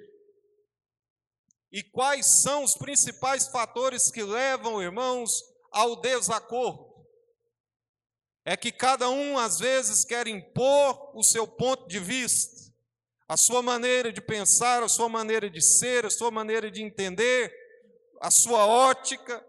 E 1.71 1.81
quais 1.81 2.43
são 2.43 2.63
os 2.63 2.75
principais 2.75 3.47
fatores 3.47 4.11
que 4.11 4.21
levam, 4.21 4.79
irmãos, 4.79 5.31
ao 5.71 5.99
desacordo? 5.99 6.85
É 8.45 8.55
que 8.55 8.71
cada 8.71 9.09
um, 9.09 9.39
às 9.39 9.57
vezes, 9.57 10.05
quer 10.05 10.27
impor 10.27 11.11
o 11.17 11.23
seu 11.23 11.47
ponto 11.47 11.87
de 11.87 11.99
vista, 11.99 12.71
a 13.27 13.35
sua 13.35 13.63
maneira 13.63 14.13
de 14.13 14.21
pensar, 14.21 14.83
a 14.83 14.87
sua 14.87 15.09
maneira 15.09 15.49
de 15.49 15.59
ser, 15.59 16.05
a 16.05 16.11
sua 16.11 16.29
maneira 16.29 16.69
de 16.69 16.83
entender, 16.83 17.51
a 18.21 18.29
sua 18.29 18.67
ótica. 18.67 19.43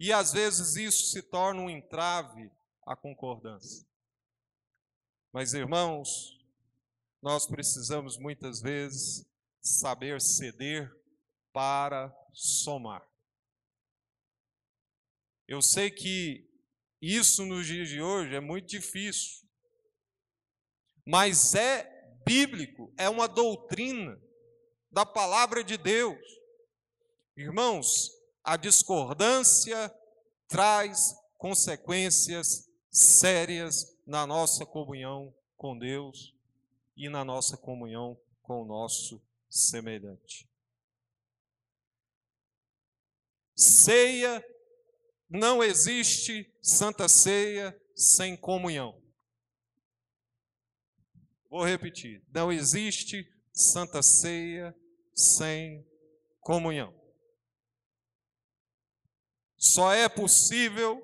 E 0.00 0.12
às 0.12 0.32
vezes 0.32 0.74
isso 0.74 1.12
se 1.12 1.22
torna 1.22 1.60
um 1.60 1.70
entrave 1.70 2.50
à 2.84 2.96
concordância. 2.96 3.93
Mas, 5.34 5.52
irmãos, 5.52 6.38
nós 7.20 7.44
precisamos 7.44 8.16
muitas 8.16 8.60
vezes 8.60 9.26
saber 9.60 10.20
ceder 10.20 10.88
para 11.52 12.14
somar. 12.32 13.04
Eu 15.48 15.60
sei 15.60 15.90
que 15.90 16.48
isso 17.02 17.44
nos 17.44 17.66
dias 17.66 17.88
de 17.88 18.00
hoje 18.00 18.32
é 18.32 18.38
muito 18.38 18.68
difícil, 18.68 19.44
mas 21.04 21.56
é 21.56 21.82
bíblico, 22.24 22.94
é 22.96 23.08
uma 23.08 23.26
doutrina 23.26 24.16
da 24.88 25.04
palavra 25.04 25.64
de 25.64 25.76
Deus. 25.76 26.24
Irmãos, 27.36 28.08
a 28.44 28.56
discordância 28.56 29.92
traz 30.46 31.12
consequências 31.38 32.70
sérias 32.88 33.93
na 34.06 34.26
nossa 34.26 34.66
comunhão 34.66 35.34
com 35.56 35.78
Deus 35.78 36.34
e 36.96 37.08
na 37.08 37.24
nossa 37.24 37.56
comunhão 37.56 38.18
com 38.42 38.62
o 38.62 38.64
nosso 38.64 39.22
semelhante. 39.48 40.48
Ceia, 43.56 44.44
não 45.28 45.62
existe 45.62 46.52
santa 46.60 47.08
ceia 47.08 47.78
sem 47.94 48.36
comunhão. 48.36 49.00
Vou 51.48 51.64
repetir: 51.64 52.24
não 52.32 52.52
existe 52.52 53.26
santa 53.52 54.02
ceia 54.02 54.76
sem 55.14 55.86
comunhão. 56.40 56.92
Só 59.56 59.92
é 59.92 60.08
possível 60.08 61.00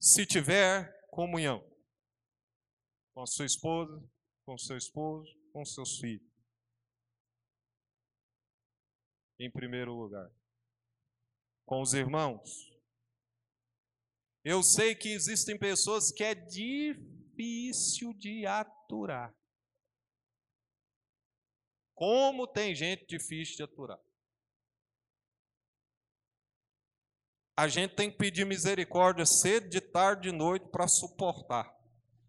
se 0.00 0.26
tiver 0.26 0.95
comunhão 1.16 1.66
com 3.14 3.22
a 3.22 3.26
sua 3.26 3.46
esposa, 3.46 4.06
com 4.44 4.54
o 4.54 4.58
seu 4.58 4.76
esposo, 4.76 5.34
com 5.52 5.64
seus 5.64 5.98
filhos 5.98 6.36
em 9.38 9.50
primeiro 9.50 9.92
lugar. 9.94 10.30
Com 11.64 11.80
os 11.80 11.94
irmãos. 11.94 12.72
Eu 14.44 14.62
sei 14.62 14.94
que 14.94 15.08
existem 15.08 15.58
pessoas 15.58 16.12
que 16.12 16.22
é 16.22 16.34
difícil 16.34 18.14
de 18.14 18.46
aturar. 18.46 19.34
Como 21.94 22.46
tem 22.46 22.74
gente 22.74 23.06
difícil 23.06 23.56
de 23.56 23.62
aturar. 23.64 24.05
A 27.56 27.68
gente 27.68 27.94
tem 27.94 28.10
que 28.10 28.18
pedir 28.18 28.44
misericórdia 28.44 29.24
cedo, 29.24 29.68
de 29.70 29.80
tarde, 29.80 30.30
de 30.30 30.32
noite 30.32 30.68
para 30.68 30.86
suportar. 30.86 31.74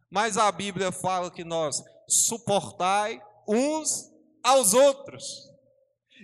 Mas 0.09 0.37
a 0.37 0.49
Bíblia 0.49 0.91
fala 0.91 1.29
que 1.29 1.43
nós 1.43 1.83
suportai 2.07 3.21
uns 3.45 4.09
aos 4.41 4.73
outros. 4.73 5.49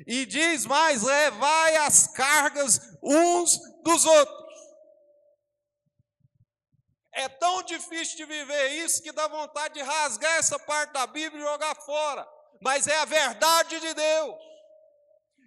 E 0.07 0.25
diz 0.25 0.65
mais: 0.65 1.03
levai 1.03 1.75
as 1.77 2.07
cargas 2.07 2.79
uns 3.03 3.59
dos 3.83 4.05
outros. 4.05 4.43
É 7.11 7.27
tão 7.27 7.61
difícil 7.63 8.17
de 8.17 8.25
viver 8.25 8.69
isso 8.69 9.03
que 9.03 9.11
dá 9.11 9.27
vontade 9.27 9.75
de 9.75 9.81
rasgar 9.81 10.37
essa 10.37 10.57
parte 10.57 10.93
da 10.93 11.05
Bíblia 11.05 11.41
e 11.41 11.45
jogar 11.45 11.75
fora. 11.75 12.27
Mas 12.61 12.87
é 12.87 12.97
a 12.97 13.05
verdade 13.05 13.79
de 13.79 13.93
Deus. 13.93 14.52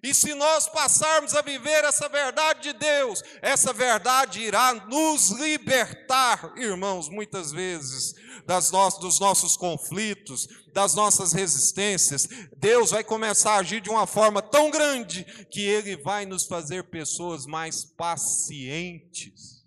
E 0.06 0.14
se 0.14 0.34
nós 0.34 0.68
passarmos 0.68 1.34
a 1.34 1.42
viver 1.42 1.82
essa 1.82 2.08
verdade 2.08 2.62
de 2.62 2.72
Deus, 2.74 3.24
essa 3.42 3.72
verdade 3.72 4.40
irá 4.40 4.72
nos 4.72 5.30
libertar, 5.30 6.54
irmãos, 6.56 7.08
muitas 7.08 7.50
vezes, 7.50 8.14
das 8.46 8.70
no 8.70 8.88
dos 9.00 9.18
nossos 9.18 9.56
conflitos, 9.56 10.46
das 10.72 10.94
nossas 10.94 11.32
resistências. 11.32 12.28
Deus 12.56 12.92
vai 12.92 13.02
começar 13.02 13.54
a 13.54 13.58
agir 13.58 13.80
de 13.80 13.90
uma 13.90 14.06
forma 14.06 14.40
tão 14.40 14.70
grande 14.70 15.24
que 15.50 15.62
Ele 15.62 15.96
vai 15.96 16.24
nos 16.24 16.46
fazer 16.46 16.88
pessoas 16.88 17.44
mais 17.44 17.84
pacientes. 17.84 19.64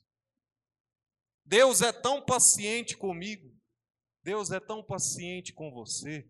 Deus 1.43 1.81
é 1.81 1.91
tão 1.91 2.21
paciente 2.21 2.95
comigo, 2.95 3.51
Deus 4.23 4.51
é 4.51 4.59
tão 4.61 4.81
paciente 4.81 5.51
com 5.51 5.69
você. 5.69 6.25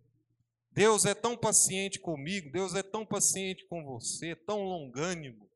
Deus 0.72 1.06
é 1.06 1.14
tão 1.14 1.36
paciente 1.36 2.00
comigo, 2.00 2.52
Deus 2.52 2.76
é 2.76 2.84
tão 2.84 3.06
paciente 3.06 3.66
com 3.68 3.84
você, 3.84 4.36
tão 4.36 4.64
longânimo. 4.64 5.49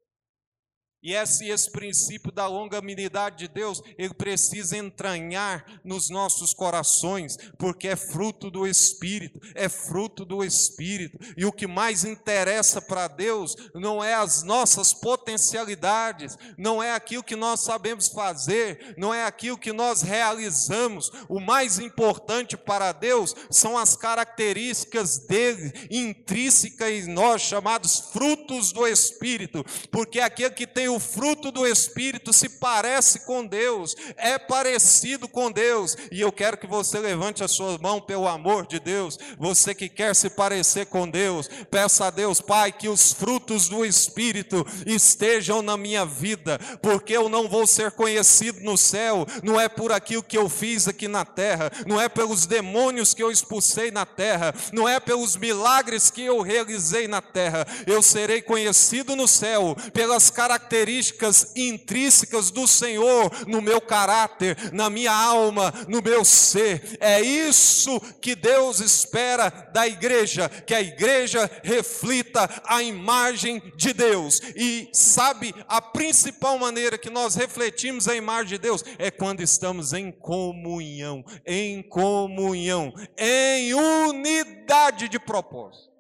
E 1.03 1.13
esse, 1.13 1.49
esse 1.49 1.69
princípio 1.69 2.31
da 2.31 2.47
longanimidade 2.47 3.39
de 3.39 3.47
Deus, 3.49 3.81
ele 3.97 4.13
precisa 4.13 4.77
entranhar 4.77 5.65
nos 5.83 6.09
nossos 6.09 6.53
corações, 6.53 7.37
porque 7.57 7.89
é 7.89 7.95
fruto 7.97 8.49
do 8.49 8.65
Espírito, 8.65 9.37
é 9.53 9.67
fruto 9.67 10.23
do 10.23 10.41
Espírito. 10.45 11.19
E 11.35 11.45
o 11.45 11.51
que 11.51 11.67
mais 11.67 12.05
interessa 12.05 12.81
para 12.81 13.09
Deus 13.09 13.53
não 13.75 14.01
é 14.01 14.13
as 14.13 14.43
nossas 14.43 14.93
potencialidades, 14.93 16.37
não 16.57 16.81
é 16.81 16.93
aquilo 16.93 17.21
que 17.21 17.35
nós 17.35 17.59
sabemos 17.59 18.07
fazer, 18.07 18.95
não 18.97 19.13
é 19.13 19.25
aquilo 19.25 19.57
que 19.57 19.73
nós 19.73 20.01
realizamos. 20.01 21.11
O 21.27 21.41
mais 21.41 21.79
importante 21.79 22.55
para 22.55 22.93
Deus 22.93 23.35
são 23.51 23.77
as 23.77 23.97
características 23.97 25.17
dele, 25.27 25.73
intrínsecas 25.91 26.89
em 26.89 27.07
nós, 27.11 27.41
chamados 27.41 27.99
frutos 28.13 28.71
do 28.71 28.87
Espírito, 28.87 29.65
porque 29.91 30.21
aquele 30.21 30.51
que 30.51 30.65
tem 30.65 30.87
o 30.87 30.92
fruto 30.99 31.51
do 31.51 31.65
Espírito 31.65 32.31
se 32.33 32.49
parece 32.49 33.19
com 33.21 33.45
Deus, 33.45 33.95
é 34.17 34.37
parecido 34.37 35.27
com 35.27 35.51
Deus, 35.51 35.95
e 36.11 36.21
eu 36.21 36.31
quero 36.31 36.57
que 36.57 36.67
você 36.67 36.99
levante 36.99 37.43
a 37.43 37.47
sua 37.47 37.77
mão 37.77 37.99
pelo 37.99 38.27
amor 38.27 38.67
de 38.67 38.79
Deus, 38.79 39.17
você 39.37 39.73
que 39.73 39.89
quer 39.89 40.15
se 40.15 40.29
parecer 40.29 40.85
com 40.87 41.09
Deus, 41.09 41.49
peça 41.69 42.07
a 42.07 42.09
Deus, 42.09 42.41
Pai, 42.41 42.71
que 42.71 42.87
os 42.89 43.13
frutos 43.13 43.67
do 43.67 43.85
Espírito 43.85 44.65
estejam 44.85 45.61
na 45.61 45.77
minha 45.77 46.05
vida, 46.05 46.59
porque 46.81 47.13
eu 47.13 47.29
não 47.29 47.47
vou 47.47 47.65
ser 47.65 47.91
conhecido 47.91 48.61
no 48.61 48.77
céu, 48.77 49.25
não 49.43 49.59
é 49.59 49.69
por 49.69 49.91
aquilo 49.91 50.23
que 50.23 50.37
eu 50.37 50.49
fiz 50.49 50.87
aqui 50.87 51.07
na 51.07 51.25
terra, 51.25 51.71
não 51.87 51.99
é 51.99 52.09
pelos 52.09 52.45
demônios 52.45 53.13
que 53.13 53.23
eu 53.23 53.31
expulsei 53.31 53.91
na 53.91 54.05
terra, 54.05 54.53
não 54.71 54.87
é 54.87 54.99
pelos 54.99 55.35
milagres 55.35 56.09
que 56.09 56.21
eu 56.21 56.41
realizei 56.41 57.07
na 57.07 57.21
terra, 57.21 57.65
eu 57.87 58.01
serei 58.01 58.41
conhecido 58.41 59.15
no 59.15 59.27
céu 59.27 59.75
pelas 59.93 60.29
características 60.29 60.82
características 60.83 61.53
intrínsecas 61.55 62.51
do 62.51 62.67
Senhor 62.67 63.31
no 63.47 63.61
meu 63.61 63.79
caráter, 63.79 64.73
na 64.73 64.89
minha 64.89 65.13
alma, 65.13 65.73
no 65.87 66.01
meu 66.01 66.25
ser. 66.25 66.97
É 66.99 67.21
isso 67.21 67.99
que 68.21 68.35
Deus 68.35 68.79
espera 68.79 69.49
da 69.73 69.87
igreja, 69.87 70.49
que 70.49 70.73
a 70.73 70.81
igreja 70.81 71.49
reflita 71.63 72.49
a 72.65 72.83
imagem 72.83 73.61
de 73.75 73.93
Deus. 73.93 74.41
E 74.55 74.89
sabe, 74.91 75.55
a 75.67 75.81
principal 75.81 76.59
maneira 76.59 76.97
que 76.97 77.09
nós 77.09 77.35
refletimos 77.35 78.07
a 78.07 78.15
imagem 78.15 78.49
de 78.49 78.57
Deus 78.57 78.83
é 78.97 79.09
quando 79.09 79.41
estamos 79.41 79.93
em 79.93 80.11
comunhão, 80.11 81.23
em 81.45 81.81
comunhão, 81.81 82.93
em 83.17 83.73
unidade 83.73 85.07
de 85.07 85.19
propósito. 85.19 85.92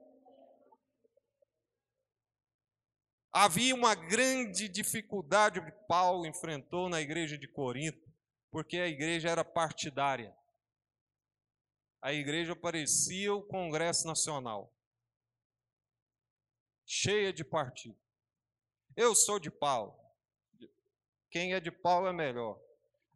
Havia 3.35 3.73
uma 3.73 3.95
grande 3.95 4.69
dificuldade 4.69 5.59
que 5.59 5.71
Paulo 5.87 6.27
enfrentou 6.27 6.87
na 6.87 7.01
igreja 7.01 7.35
de 7.35 7.47
Corinto, 7.47 8.07
porque 8.51 8.77
a 8.77 8.87
igreja 8.87 9.27
era 9.27 9.43
partidária. 9.43 10.31
A 11.99 12.13
igreja 12.13 12.55
parecia 12.55 13.33
o 13.33 13.41
Congresso 13.41 14.05
Nacional, 14.05 14.71
cheia 16.85 17.33
de 17.33 17.43
partido. 17.43 17.97
Eu 18.95 19.15
sou 19.15 19.39
de 19.39 19.49
Paulo. 19.49 19.97
Quem 21.31 21.55
é 21.55 21.59
de 21.59 21.71
Paulo 21.71 22.07
é 22.07 22.13
melhor. 22.13 22.61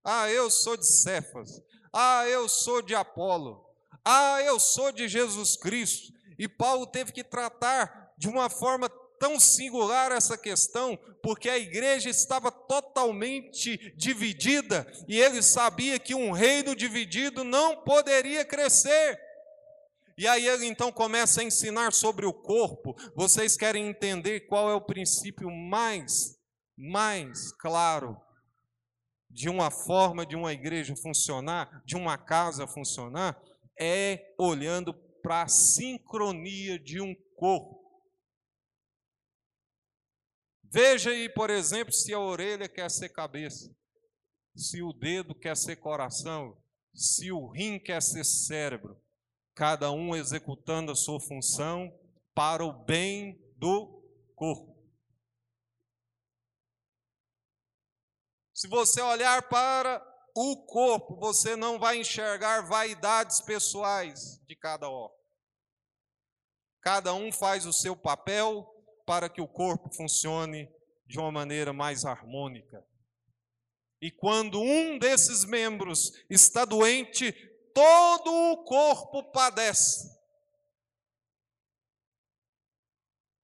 Ah, 0.03 0.27
eu 0.31 0.49
sou 0.49 0.75
de 0.75 0.87
Cefas. 0.87 1.61
Ah, 1.93 2.27
eu 2.27 2.49
sou 2.49 2.81
de 2.81 2.95
Apolo. 2.95 3.63
Ah, 4.03 4.41
eu 4.41 4.59
sou 4.59 4.91
de 4.91 5.07
Jesus 5.07 5.55
Cristo. 5.55 6.11
E 6.39 6.47
Paulo 6.47 6.87
teve 6.87 7.11
que 7.11 7.23
tratar 7.23 8.13
de 8.17 8.27
uma 8.27 8.49
forma 8.49 8.89
tão 9.19 9.39
singular 9.39 10.11
essa 10.11 10.37
questão, 10.37 10.97
porque 11.21 11.49
a 11.49 11.57
igreja 11.57 12.09
estava 12.09 12.51
totalmente 12.51 13.93
dividida 13.95 14.85
e 15.07 15.19
ele 15.19 15.41
sabia 15.41 15.99
que 15.99 16.15
um 16.15 16.31
reino 16.31 16.75
dividido 16.75 17.43
não 17.43 17.83
poderia 17.83 18.45
crescer. 18.45 19.19
E 20.17 20.27
aí 20.27 20.47
ele 20.47 20.65
então 20.65 20.91
começa 20.91 21.41
a 21.41 21.43
ensinar 21.43 21.93
sobre 21.93 22.25
o 22.25 22.33
corpo. 22.33 22.95
Vocês 23.15 23.55
querem 23.55 23.87
entender 23.87 24.41
qual 24.41 24.69
é 24.69 24.73
o 24.73 24.81
princípio 24.81 25.51
mais 25.51 26.35
mais 26.77 27.51
claro 27.53 28.15
de 29.29 29.49
uma 29.49 29.71
forma 29.71 30.25
de 30.25 30.35
uma 30.35 30.53
igreja 30.53 30.95
funcionar, 30.95 31.83
de 31.85 31.95
uma 31.95 32.17
casa 32.17 32.67
funcionar, 32.67 33.39
é 33.79 34.33
olhando 34.37 34.93
para 35.21 35.43
a 35.43 35.47
sincronia 35.47 36.79
de 36.79 37.01
um 37.01 37.15
corpo. 37.35 37.76
Veja 40.69 41.11
aí, 41.11 41.29
por 41.29 41.49
exemplo, 41.49 41.93
se 41.93 42.13
a 42.13 42.19
orelha 42.19 42.67
quer 42.67 42.89
ser 42.91 43.09
cabeça, 43.09 43.73
se 44.55 44.81
o 44.81 44.91
dedo 44.91 45.33
quer 45.33 45.55
ser 45.55 45.77
coração, 45.77 46.61
se 46.93 47.31
o 47.31 47.47
rim 47.47 47.79
quer 47.79 48.01
ser 48.01 48.25
cérebro, 48.25 49.01
cada 49.55 49.91
um 49.91 50.15
executando 50.15 50.91
a 50.91 50.95
sua 50.95 51.19
função 51.19 51.91
para 52.33 52.63
o 52.65 52.73
bem 52.85 53.39
do 53.55 54.03
corpo. 54.35 54.77
Se 58.53 58.67
você 58.67 59.01
olhar 59.01 59.47
para 59.49 60.03
o 60.35 60.65
corpo, 60.65 61.15
você 61.15 61.55
não 61.55 61.79
vai 61.79 61.97
enxergar 61.97 62.61
vaidades 62.67 63.39
pessoais 63.41 64.39
de 64.45 64.55
cada 64.55 64.89
órgão. 64.89 65.17
Cada 66.81 67.13
um 67.13 67.31
faz 67.31 67.65
o 67.65 67.73
seu 67.73 67.95
papel, 67.95 68.76
para 69.07 69.29
que 69.29 69.39
o 69.39 69.47
corpo 69.47 69.89
funcione 69.89 70.69
de 71.07 71.17
uma 71.17 71.31
maneira 71.31 71.71
mais 71.71 72.03
harmônica. 72.03 72.85
E 74.01 74.11
quando 74.11 74.61
um 74.61 74.99
desses 74.99 75.45
membros 75.45 76.11
está 76.29 76.65
doente, 76.65 77.31
todo 77.73 78.29
o 78.51 78.65
corpo 78.65 79.23
padece. 79.31 80.16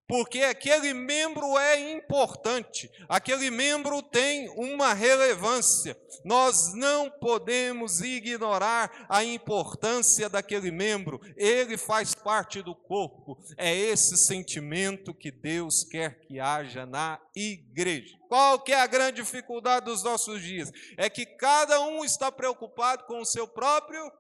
Porque 0.08 0.42
aquele 0.42 0.94
membro 0.94 1.58
é 1.58 1.94
importante, 1.94 2.92
aquele 3.08 3.50
membro 3.50 4.02
tem 4.02 4.50
uma 4.50 4.94
relevância. 4.94 5.98
Nós 6.26 6.74
não 6.74 7.10
podemos 7.10 8.02
ignorar 8.02 9.06
a 9.10 9.24
importância 9.24 10.30
daquele 10.30 10.72
membro, 10.72 11.20
ele 11.38 11.78
faz 11.78 12.14
parte 12.14 12.62
do 12.62 12.76
corpo. 12.76 13.38
É 13.58 13.74
esse 13.76 14.18
sentimento 14.18 15.14
que 15.14 15.32
Deus 15.32 15.84
quer 15.84 16.20
que 16.20 16.40
haja 16.40 16.86
na 16.86 17.20
igreja. 17.36 18.18
Qual 18.28 18.60
que 18.60 18.72
é 18.72 18.82
a 18.82 18.88
grande 18.88 19.22
dificuldade 19.22 19.86
dos 19.86 20.04
nossos 20.04 20.42
dias? 20.42 20.72
É 20.98 21.10
que 21.10 21.26
cada 21.26 21.80
um 21.82 22.04
está 22.04 22.32
preocupado 22.32 23.06
com 23.06 23.20
o 23.20 23.26
seu 23.26 23.48
próprio 23.48 24.12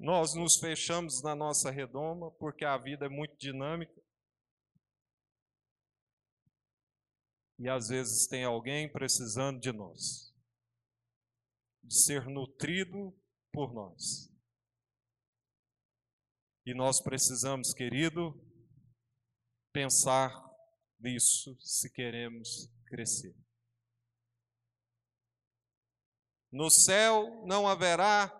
Nós 0.00 0.34
nos 0.34 0.56
fechamos 0.56 1.22
na 1.22 1.34
nossa 1.34 1.70
redoma 1.70 2.30
porque 2.38 2.64
a 2.64 2.78
vida 2.78 3.04
é 3.04 3.08
muito 3.10 3.36
dinâmica. 3.36 4.02
E 7.58 7.68
às 7.68 7.88
vezes 7.88 8.26
tem 8.26 8.42
alguém 8.42 8.90
precisando 8.90 9.60
de 9.60 9.70
nós, 9.70 10.34
de 11.84 12.02
ser 12.02 12.24
nutrido 12.24 13.14
por 13.52 13.74
nós. 13.74 14.32
E 16.64 16.72
nós 16.72 16.98
precisamos, 17.02 17.74
querido, 17.74 18.32
pensar 19.70 20.32
nisso 20.98 21.54
se 21.60 21.92
queremos 21.92 22.72
crescer. 22.86 23.36
No 26.50 26.70
céu 26.70 27.44
não 27.46 27.68
haverá 27.68 28.39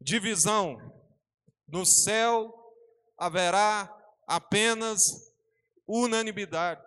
divisão. 0.00 0.78
No 1.66 1.84
céu 1.84 2.52
haverá 3.18 3.92
apenas 4.26 5.32
unanimidade. 5.86 6.84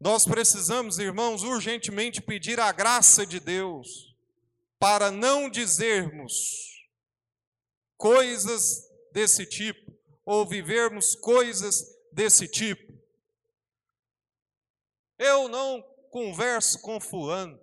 Nós 0.00 0.24
precisamos, 0.24 0.98
irmãos, 0.98 1.44
urgentemente 1.44 2.20
pedir 2.20 2.58
a 2.58 2.72
graça 2.72 3.24
de 3.24 3.38
Deus 3.38 4.12
para 4.76 5.12
não 5.12 5.48
dizermos 5.48 6.82
coisas 7.96 8.90
desse 9.12 9.46
tipo 9.46 9.96
ou 10.24 10.44
vivermos 10.44 11.14
coisas 11.14 11.84
desse 12.10 12.48
tipo. 12.48 12.92
Eu 15.16 15.48
não 15.48 15.80
converso 16.12 16.80
com 16.82 17.00
fulano. 17.00 17.58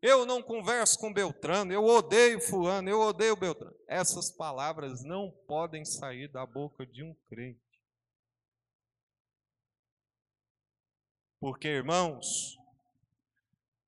Eu 0.00 0.24
não 0.26 0.42
converso 0.42 0.98
com 0.98 1.12
Beltrano, 1.12 1.70
eu 1.72 1.84
odeio 1.84 2.40
fulano, 2.40 2.88
eu 2.88 3.00
odeio 3.00 3.36
Beltrano. 3.36 3.76
Essas 3.86 4.30
palavras 4.30 5.04
não 5.04 5.30
podem 5.46 5.84
sair 5.84 6.28
da 6.28 6.46
boca 6.46 6.86
de 6.86 7.02
um 7.02 7.14
crente. 7.28 7.60
Porque, 11.38 11.68
irmãos, 11.68 12.56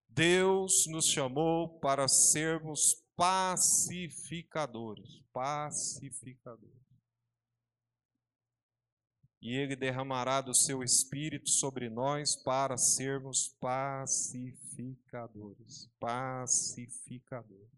Deus 0.09 0.87
nos 0.87 1.07
chamou 1.07 1.81
para 1.81 2.07
sermos 2.09 3.03
pacificadores, 3.17 5.23
pacificadores 5.33 6.88
e 9.41 9.55
Ele 9.55 9.77
derramará 9.77 10.41
do 10.41 10.53
seu 10.53 10.83
Espírito 10.83 11.49
sobre 11.49 11.89
nós 11.89 12.35
para 12.35 12.77
sermos 12.77 13.57
pacificadores. 13.61 15.89
Pacificadores. 16.01 17.71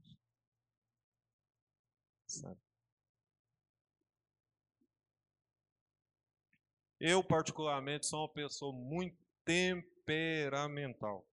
Sabe? 2.27 2.59
Eu, 6.99 7.23
particularmente, 7.25 8.07
sou 8.07 8.20
uma 8.20 8.33
pessoa 8.33 8.73
muito 8.73 9.18
temperamental. 9.44 11.27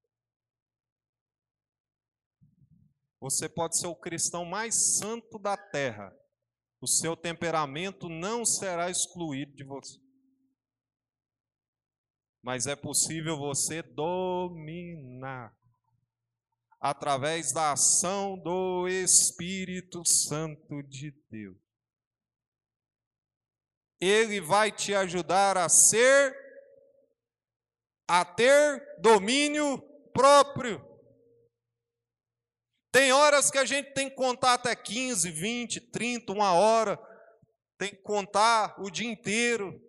Você 3.20 3.50
pode 3.50 3.76
ser 3.78 3.88
o 3.88 3.96
cristão 3.96 4.46
mais 4.46 4.98
santo 4.98 5.40
da 5.40 5.58
terra. 5.58 6.16
O 6.80 6.88
seu 6.88 7.18
temperamento 7.18 8.08
não 8.08 8.46
será 8.46 8.88
excluído 8.90 9.56
de 9.56 9.64
você 9.64 10.07
mas 12.48 12.66
é 12.66 12.78
possível 12.78 13.38
você 13.38 13.82
dominar 13.82 15.54
através 16.80 17.52
da 17.52 17.74
ação 17.74 18.42
do 18.42 18.88
Espírito 18.88 20.08
Santo 20.08 20.82
de 20.84 21.12
Deus. 21.30 21.58
Ele 24.00 24.40
vai 24.40 24.72
te 24.72 24.96
ajudar 24.96 25.58
a 25.58 25.68
ser, 25.68 26.34
a 28.08 28.24
ter 28.24 28.98
domínio 29.02 29.82
próprio. 30.14 30.82
Tem 32.94 33.12
horas 33.12 33.52
que 33.52 33.58
a 33.58 33.66
gente 33.66 33.92
tem 33.92 34.10
que 34.10 34.16
contar 34.16 34.54
até 34.54 34.74
15, 34.74 35.30
20, 35.32 35.82
30, 35.92 36.32
uma 36.32 36.54
hora, 36.54 36.98
tem 37.78 37.90
que 37.90 38.02
contar 38.04 38.82
o 38.82 38.90
dia 38.90 39.12
inteiro, 39.12 39.86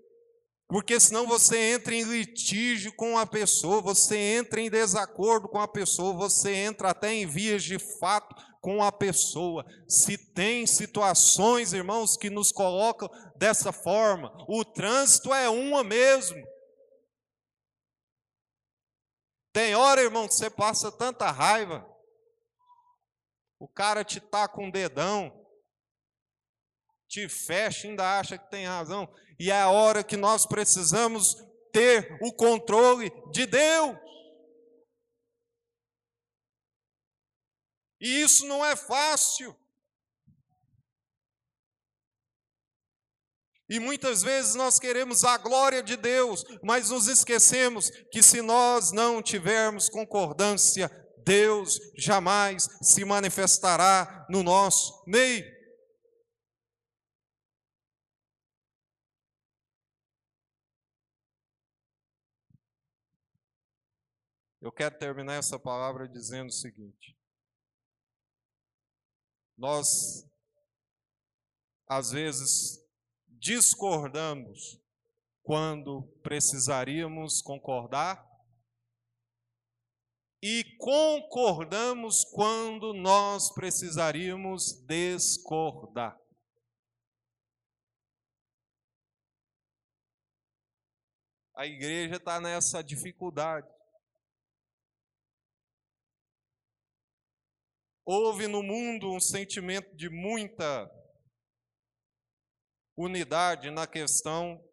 porque 0.69 1.01
senão 1.01 1.27
você 1.27 1.73
entra 1.73 1.95
em 1.95 2.03
litígio 2.03 2.95
com 2.95 3.17
a 3.17 3.27
pessoa, 3.27 3.81
você 3.81 4.19
entra 4.19 4.61
em 4.61 4.69
desacordo 4.69 5.49
com 5.49 5.59
a 5.59 5.67
pessoa, 5.67 6.13
você 6.13 6.55
entra 6.55 6.91
até 6.91 7.11
em 7.11 7.27
vias 7.27 7.65
de 7.65 7.79
fato 7.79 8.37
com 8.61 8.83
a 8.83 8.93
pessoa. 8.93 9.65
Se 9.89 10.19
tem 10.19 10.67
situações, 10.67 11.73
irmãos, 11.73 12.19
que 12.19 12.29
nos 12.29 12.53
colocam 12.53 13.09
dessa 13.35 13.73
forma, 13.73 14.31
o 14.47 14.63
trânsito 14.63 15.33
é 15.33 15.49
uma 15.49 15.83
mesmo. 15.83 16.47
Tem 19.55 19.75
hora, 19.75 20.03
irmão, 20.03 20.29
que 20.29 20.35
você 20.35 20.51
passa 20.51 20.93
tanta 20.93 21.31
raiva, 21.31 21.89
o 23.59 23.67
cara 23.67 24.05
te 24.05 24.21
com 24.53 24.69
o 24.69 24.73
dedão, 24.73 25.33
te 27.09 27.27
fecha, 27.27 27.89
ainda 27.89 28.19
acha 28.19 28.37
que 28.37 28.51
tem 28.51 28.67
razão, 28.67 29.09
e 29.39 29.51
é 29.51 29.61
a 29.61 29.71
hora 29.71 30.03
que 30.03 30.17
nós 30.17 30.47
precisamos 30.47 31.37
ter 31.73 32.19
o 32.21 32.33
controle 32.33 33.11
de 33.31 33.47
Deus. 33.47 33.97
E 38.01 38.23
isso 38.23 38.47
não 38.47 38.65
é 38.65 38.75
fácil. 38.77 39.57
E 43.69 43.79
muitas 43.79 44.23
vezes 44.23 44.55
nós 44.55 44.79
queremos 44.79 45.25
a 45.25 45.37
glória 45.37 45.83
de 45.83 45.97
Deus, 45.97 46.43
mas 46.63 46.89
nos 46.89 47.07
esquecemos 47.07 47.91
que 48.11 48.23
se 48.23 48.41
nós 48.41 48.93
não 48.93 49.23
tivermos 49.23 49.91
concordância, 49.91 50.91
Deus 51.19 51.79
jamais 51.95 52.67
se 52.81 53.05
manifestará 53.05 54.27
no 54.31 54.43
nosso 54.43 55.05
meio. 55.07 55.58
Eu 64.61 64.73
quero 64.73 64.99
terminar 64.99 65.35
essa 65.35 65.59
palavra 65.59 66.09
dizendo 66.09 66.49
o 66.49 66.53
seguinte: 66.53 67.17
nós, 69.57 70.29
às 71.87 72.11
vezes, 72.11 72.85
discordamos 73.29 74.81
quando 75.43 76.03
precisaríamos 76.23 77.41
concordar 77.41 78.27
e 80.43 80.65
concordamos 80.77 82.25
quando 82.25 82.93
nós 82.93 83.53
precisaríamos 83.55 84.85
discordar. 84.87 86.19
A 91.55 91.67
igreja 91.67 92.17
está 92.17 92.41
nessa 92.41 92.83
dificuldade. 92.83 93.78
Houve 98.11 98.49
no 98.49 98.63
mundo 98.63 99.13
um 99.13 99.21
sentimento 99.21 99.95
de 99.95 100.09
muita 100.09 100.91
unidade 102.97 103.71
na 103.71 103.87
questão 103.87 104.67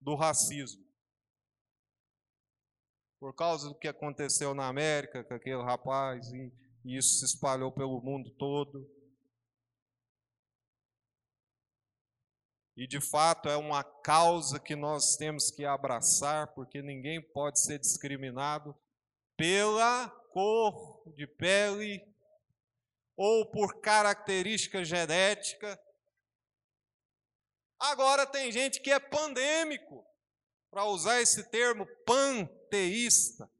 do 0.00 0.16
racismo. 0.16 0.84
Por 3.20 3.32
causa 3.32 3.68
do 3.68 3.78
que 3.78 3.86
aconteceu 3.86 4.54
na 4.54 4.66
América 4.66 5.22
com 5.22 5.32
aquele 5.32 5.62
rapaz, 5.62 6.32
e, 6.32 6.52
isso 6.84 7.20
se 7.20 7.26
espalhou 7.26 7.70
pelo 7.70 8.02
mundo 8.02 8.32
todo. 8.32 8.90
E 12.76 12.88
de 12.88 13.00
fato 13.00 13.48
é 13.48 13.56
uma 13.56 13.84
causa 13.84 14.58
que 14.58 14.74
nós 14.74 15.14
temos 15.14 15.48
que 15.52 15.64
abraçar, 15.64 16.52
porque 16.54 16.82
ninguém 16.82 17.22
pode 17.22 17.60
ser 17.60 17.78
discriminado 17.78 18.76
pela 19.36 20.19
cor 20.32 21.02
de 21.14 21.26
pele 21.26 22.02
ou 23.16 23.50
por 23.50 23.80
característica 23.80 24.84
genética. 24.84 25.80
Agora 27.78 28.26
tem 28.26 28.50
gente 28.50 28.80
que 28.80 28.90
é 28.90 28.98
pandêmico, 28.98 30.04
para 30.70 30.84
usar 30.84 31.20
esse 31.20 31.42
termo 31.50 31.86
panteísta. 32.06 33.50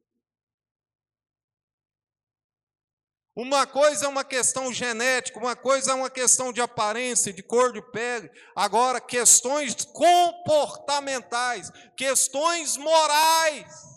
Uma 3.35 3.66
coisa 3.66 4.06
é 4.06 4.09
uma 4.09 4.24
questão 4.24 4.72
genética, 4.72 5.38
uma 5.38 5.56
coisa 5.56 5.92
é 5.92 5.94
uma 5.94 6.11
questão 6.11 6.52
de 6.52 6.61
aparência, 6.61 7.33
de 7.33 7.42
cor 7.42 7.72
de 7.72 7.80
pele. 7.90 8.30
Agora, 8.54 9.00
questões 9.00 9.74
comportamentais, 9.87 11.70
questões 11.96 12.76
morais. 12.76 13.89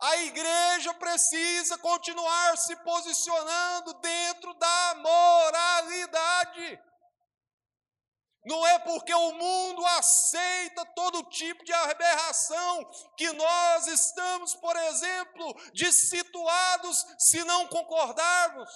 A 0.00 0.16
igreja 0.18 0.92
precisa 0.94 1.78
continuar 1.78 2.56
se 2.58 2.76
posicionando 2.76 3.94
dentro 3.94 4.52
da 4.54 4.94
moralidade. 4.96 6.80
Não 8.44 8.64
é 8.64 8.78
porque 8.78 9.12
o 9.12 9.32
mundo 9.32 9.84
aceita 9.98 10.84
todo 10.94 11.24
tipo 11.24 11.64
de 11.64 11.72
aberração 11.72 12.88
que 13.16 13.32
nós 13.32 13.88
estamos, 13.88 14.54
por 14.54 14.76
exemplo, 14.76 15.52
dissituados 15.72 17.04
se 17.18 17.42
não 17.44 17.66
concordarmos. 17.66 18.70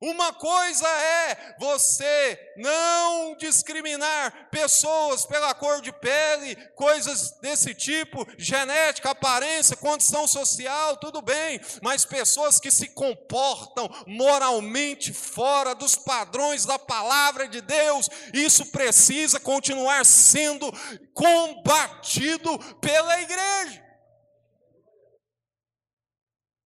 Uma 0.00 0.32
coisa 0.32 0.86
é 0.86 1.54
você 1.58 2.52
não 2.56 3.36
discriminar 3.36 4.48
pessoas 4.50 5.24
pela 5.24 5.54
cor 5.54 5.80
de 5.80 5.92
pele, 5.92 6.56
coisas 6.74 7.30
desse 7.40 7.74
tipo, 7.74 8.26
genética, 8.36 9.10
aparência, 9.10 9.76
condição 9.76 10.26
social, 10.26 10.96
tudo 10.98 11.22
bem, 11.22 11.60
mas 11.82 12.04
pessoas 12.04 12.60
que 12.60 12.70
se 12.70 12.88
comportam 12.88 13.88
moralmente 14.06 15.12
fora 15.12 15.74
dos 15.74 15.94
padrões 15.94 16.66
da 16.66 16.78
palavra 16.78 17.48
de 17.48 17.60
Deus, 17.60 18.08
isso 18.32 18.66
precisa 18.66 19.40
continuar 19.40 20.04
sendo 20.04 20.70
combatido 21.14 22.58
pela 22.80 23.20
igreja. 23.22 23.83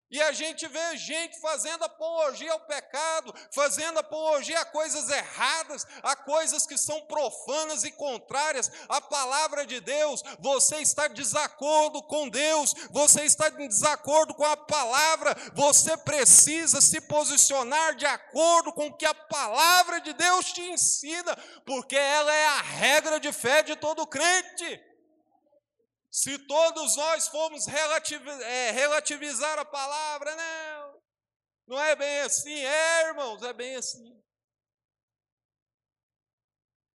E 0.10 0.22
a 0.22 0.32
gente 0.32 0.66
vê 0.68 0.96
gente 0.96 1.38
fazendo 1.42 1.84
apologia 1.84 2.54
ao 2.54 2.62
pecado, 2.62 3.34
fazendo 3.52 4.00
apologia 4.00 4.62
a 4.62 4.66
coisas 4.66 5.10
erradas, 5.10 5.86
a 6.02 6.16
coisas 6.16 6.66
que 6.66 6.78
são 6.78 7.02
profanas 7.02 7.84
e 7.84 7.92
contrárias 7.92 8.72
à 8.88 9.02
palavra 9.02 9.66
de 9.66 9.82
Deus. 9.82 10.24
Você 10.40 10.78
está 10.78 11.08
em 11.08 11.14
desacordo 11.14 12.02
com 12.04 12.30
Deus, 12.30 12.74
você 12.90 13.24
está 13.24 13.50
em 13.50 13.68
desacordo 13.68 14.34
com 14.34 14.46
a 14.46 14.56
palavra, 14.56 15.36
você 15.54 15.98
precisa 15.98 16.80
se 16.80 17.02
posicionar 17.02 17.96
de 17.96 18.06
acordo 18.06 18.72
com 18.72 18.88
o 18.88 18.94
que 18.94 19.06
a 19.06 19.14
palavra 19.14 20.00
de 20.00 20.14
Deus 20.14 20.54
te 20.54 20.62
ensina, 20.62 21.36
porque 21.66 21.98
ela 21.98 22.34
é 22.34 22.46
a 22.46 22.62
regra 22.62 23.20
de 23.20 23.34
fé 23.34 23.62
de 23.62 23.76
todo 23.76 24.08
crente. 24.08 24.87
Se 26.10 26.40
todos 26.48 26.96
nós 26.96 27.28
formos 27.28 27.68
é, 27.68 28.72
relativizar 28.72 29.60
a 29.60 29.66
palavra, 29.66 30.36
não, 30.36 31.02
não 31.68 31.82
é 31.82 31.96
bem 31.96 32.20
assim, 32.20 32.54
é, 32.54 33.10
irmãos, 33.10 33.44
é 33.44 33.54
bem 33.54 33.76
assim. 33.76 34.24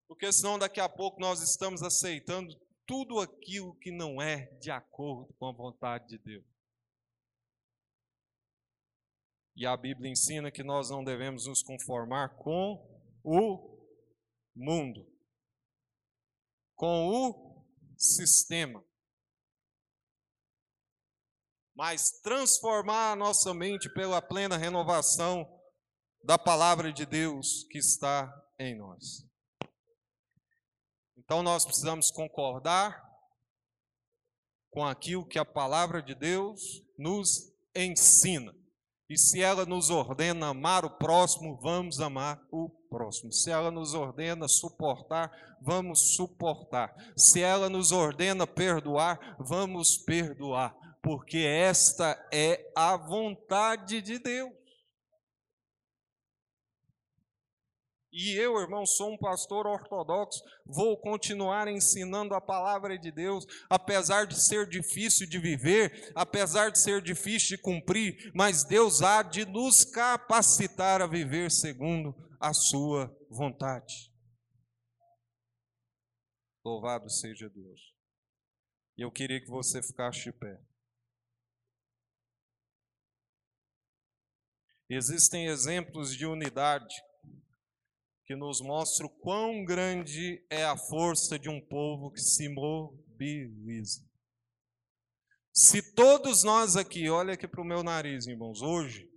Porque 0.08 0.32
senão 0.32 0.58
daqui 0.58 0.80
a 0.80 0.88
pouco 0.88 1.20
nós 1.20 1.40
estamos 1.40 1.82
aceitando 1.82 2.60
tudo 2.86 3.20
aquilo 3.20 3.74
que 3.76 3.90
não 3.90 4.20
é 4.20 4.46
de 4.58 4.70
acordo 4.70 5.32
com 5.34 5.46
a 5.46 5.52
vontade 5.52 6.08
de 6.08 6.18
Deus. 6.18 6.44
E 9.54 9.66
a 9.66 9.76
Bíblia 9.76 10.10
ensina 10.10 10.50
que 10.50 10.62
nós 10.62 10.90
não 10.90 11.04
devemos 11.04 11.46
nos 11.46 11.62
conformar 11.62 12.36
com 12.36 12.74
o 13.22 13.86
mundo, 14.54 15.06
com 16.74 17.08
o 17.08 17.64
sistema 17.96 18.82
mas 21.74 22.20
transformar 22.22 23.12
a 23.12 23.16
nossa 23.16 23.52
mente 23.54 23.92
pela 23.92 24.20
plena 24.20 24.56
renovação 24.56 25.48
da 26.22 26.38
palavra 26.38 26.92
de 26.92 27.06
Deus 27.06 27.64
que 27.70 27.78
está 27.78 28.32
em 28.58 28.76
nós. 28.76 29.26
Então 31.16 31.42
nós 31.42 31.64
precisamos 31.64 32.10
concordar 32.10 33.02
com 34.70 34.84
aquilo 34.84 35.26
que 35.26 35.38
a 35.38 35.44
palavra 35.44 36.02
de 36.02 36.14
Deus 36.14 36.82
nos 36.98 37.52
ensina. 37.74 38.54
E 39.08 39.18
se 39.18 39.42
ela 39.42 39.66
nos 39.66 39.90
ordena 39.90 40.48
amar 40.48 40.84
o 40.84 40.96
próximo, 40.96 41.58
vamos 41.60 42.00
amar 42.00 42.42
o 42.50 42.70
próximo. 42.88 43.30
Se 43.30 43.50
ela 43.50 43.70
nos 43.70 43.92
ordena 43.92 44.48
suportar, 44.48 45.30
vamos 45.60 46.14
suportar. 46.14 46.94
Se 47.16 47.42
ela 47.42 47.68
nos 47.68 47.92
ordena 47.92 48.46
perdoar, 48.46 49.36
vamos 49.38 49.98
perdoar 49.98 50.74
porque 51.02 51.38
esta 51.38 52.16
é 52.32 52.72
a 52.76 52.96
vontade 52.96 54.00
de 54.00 54.18
Deus. 54.18 54.52
E 58.12 58.34
eu, 58.34 58.58
irmão, 58.60 58.84
sou 58.84 59.14
um 59.14 59.16
pastor 59.16 59.66
ortodoxo, 59.66 60.44
vou 60.66 61.00
continuar 61.00 61.66
ensinando 61.66 62.34
a 62.34 62.42
palavra 62.42 62.98
de 62.98 63.10
Deus, 63.10 63.46
apesar 63.70 64.26
de 64.26 64.38
ser 64.38 64.68
difícil 64.68 65.26
de 65.26 65.38
viver, 65.38 66.12
apesar 66.14 66.70
de 66.70 66.78
ser 66.78 67.00
difícil 67.00 67.56
de 67.56 67.62
cumprir, 67.62 68.30
mas 68.34 68.64
Deus 68.64 69.00
há 69.00 69.22
de 69.22 69.46
nos 69.46 69.82
capacitar 69.82 71.00
a 71.00 71.06
viver 71.06 71.50
segundo 71.50 72.14
a 72.38 72.52
sua 72.52 73.10
vontade. 73.30 74.12
Louvado 76.62 77.08
seja 77.08 77.48
Deus. 77.48 77.94
E 78.98 79.02
eu 79.02 79.10
queria 79.10 79.40
que 79.40 79.48
você 79.48 79.82
ficasse 79.82 80.24
de 80.24 80.32
pé. 80.32 80.60
Existem 84.94 85.46
exemplos 85.46 86.14
de 86.14 86.26
unidade 86.26 86.94
que 88.26 88.36
nos 88.36 88.60
mostra 88.60 89.06
o 89.06 89.08
quão 89.08 89.64
grande 89.64 90.44
é 90.50 90.64
a 90.64 90.76
força 90.76 91.38
de 91.38 91.48
um 91.48 91.58
povo 91.58 92.10
que 92.10 92.20
se 92.20 92.46
mobiliza. 92.50 94.06
Se 95.50 95.80
todos 95.94 96.42
nós 96.42 96.76
aqui, 96.76 97.08
olha 97.08 97.32
aqui 97.32 97.48
para 97.48 97.62
o 97.62 97.64
meu 97.64 97.82
nariz, 97.82 98.26
irmãos, 98.26 98.60
hoje, 98.60 99.10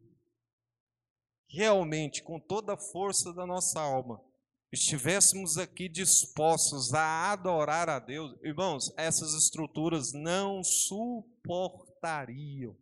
realmente, 1.49 2.23
com 2.23 2.39
toda 2.39 2.75
a 2.75 2.79
força 2.79 3.33
da 3.33 3.45
nossa 3.45 3.81
alma, 3.81 4.23
estivéssemos 4.71 5.57
aqui 5.57 5.89
dispostos 5.89 6.93
a 6.93 7.33
adorar 7.33 7.89
a 7.89 7.99
Deus, 7.99 8.39
irmãos, 8.41 8.93
essas 8.95 9.33
estruturas 9.33 10.13
não 10.13 10.63
suportariam. 10.63 12.77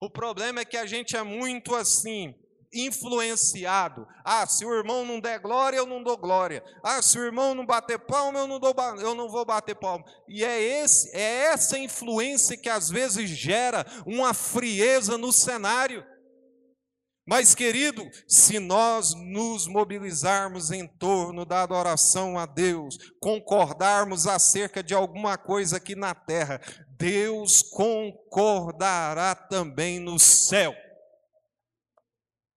O 0.00 0.08
problema 0.08 0.60
é 0.60 0.64
que 0.64 0.76
a 0.76 0.86
gente 0.86 1.16
é 1.16 1.22
muito 1.22 1.74
assim, 1.74 2.34
influenciado. 2.72 4.06
Ah, 4.24 4.46
se 4.46 4.64
o 4.64 4.72
irmão 4.72 5.04
não 5.04 5.20
der 5.20 5.40
glória, 5.40 5.76
eu 5.76 5.86
não 5.86 6.02
dou 6.02 6.16
glória. 6.16 6.62
Ah, 6.82 7.02
se 7.02 7.18
o 7.18 7.24
irmão 7.24 7.54
não 7.54 7.66
bater 7.66 7.98
palma, 7.98 8.38
eu 8.38 8.46
não, 8.46 8.60
dou, 8.60 8.74
eu 9.00 9.14
não 9.14 9.28
vou 9.28 9.44
bater 9.44 9.74
palma. 9.74 10.04
E 10.28 10.44
é, 10.44 10.60
esse, 10.60 11.14
é 11.16 11.46
essa 11.46 11.78
influência 11.78 12.56
que 12.56 12.68
às 12.68 12.88
vezes 12.88 13.28
gera 13.30 13.84
uma 14.06 14.32
frieza 14.34 15.18
no 15.18 15.32
cenário. 15.32 16.04
Mas, 17.28 17.54
querido, 17.54 18.10
se 18.26 18.58
nós 18.58 19.12
nos 19.12 19.66
mobilizarmos 19.66 20.70
em 20.70 20.86
torno 20.86 21.44
da 21.44 21.62
adoração 21.62 22.38
a 22.38 22.46
Deus, 22.46 22.96
concordarmos 23.20 24.26
acerca 24.26 24.82
de 24.82 24.94
alguma 24.94 25.36
coisa 25.36 25.76
aqui 25.76 25.94
na 25.94 26.14
terra, 26.14 26.58
Deus 26.96 27.60
concordará 27.60 29.34
também 29.34 30.00
no 30.00 30.18
céu. 30.18 30.74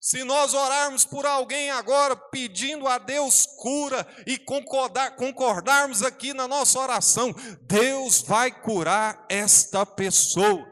Se 0.00 0.22
nós 0.22 0.54
orarmos 0.54 1.04
por 1.04 1.26
alguém 1.26 1.72
agora, 1.72 2.14
pedindo 2.14 2.86
a 2.86 2.96
Deus 2.96 3.46
cura 3.58 4.06
e 4.24 4.38
concordar, 4.38 5.16
concordarmos 5.16 6.04
aqui 6.04 6.32
na 6.32 6.46
nossa 6.46 6.78
oração, 6.78 7.34
Deus 7.62 8.22
vai 8.22 8.52
curar 8.52 9.26
esta 9.28 9.84
pessoa. 9.84 10.64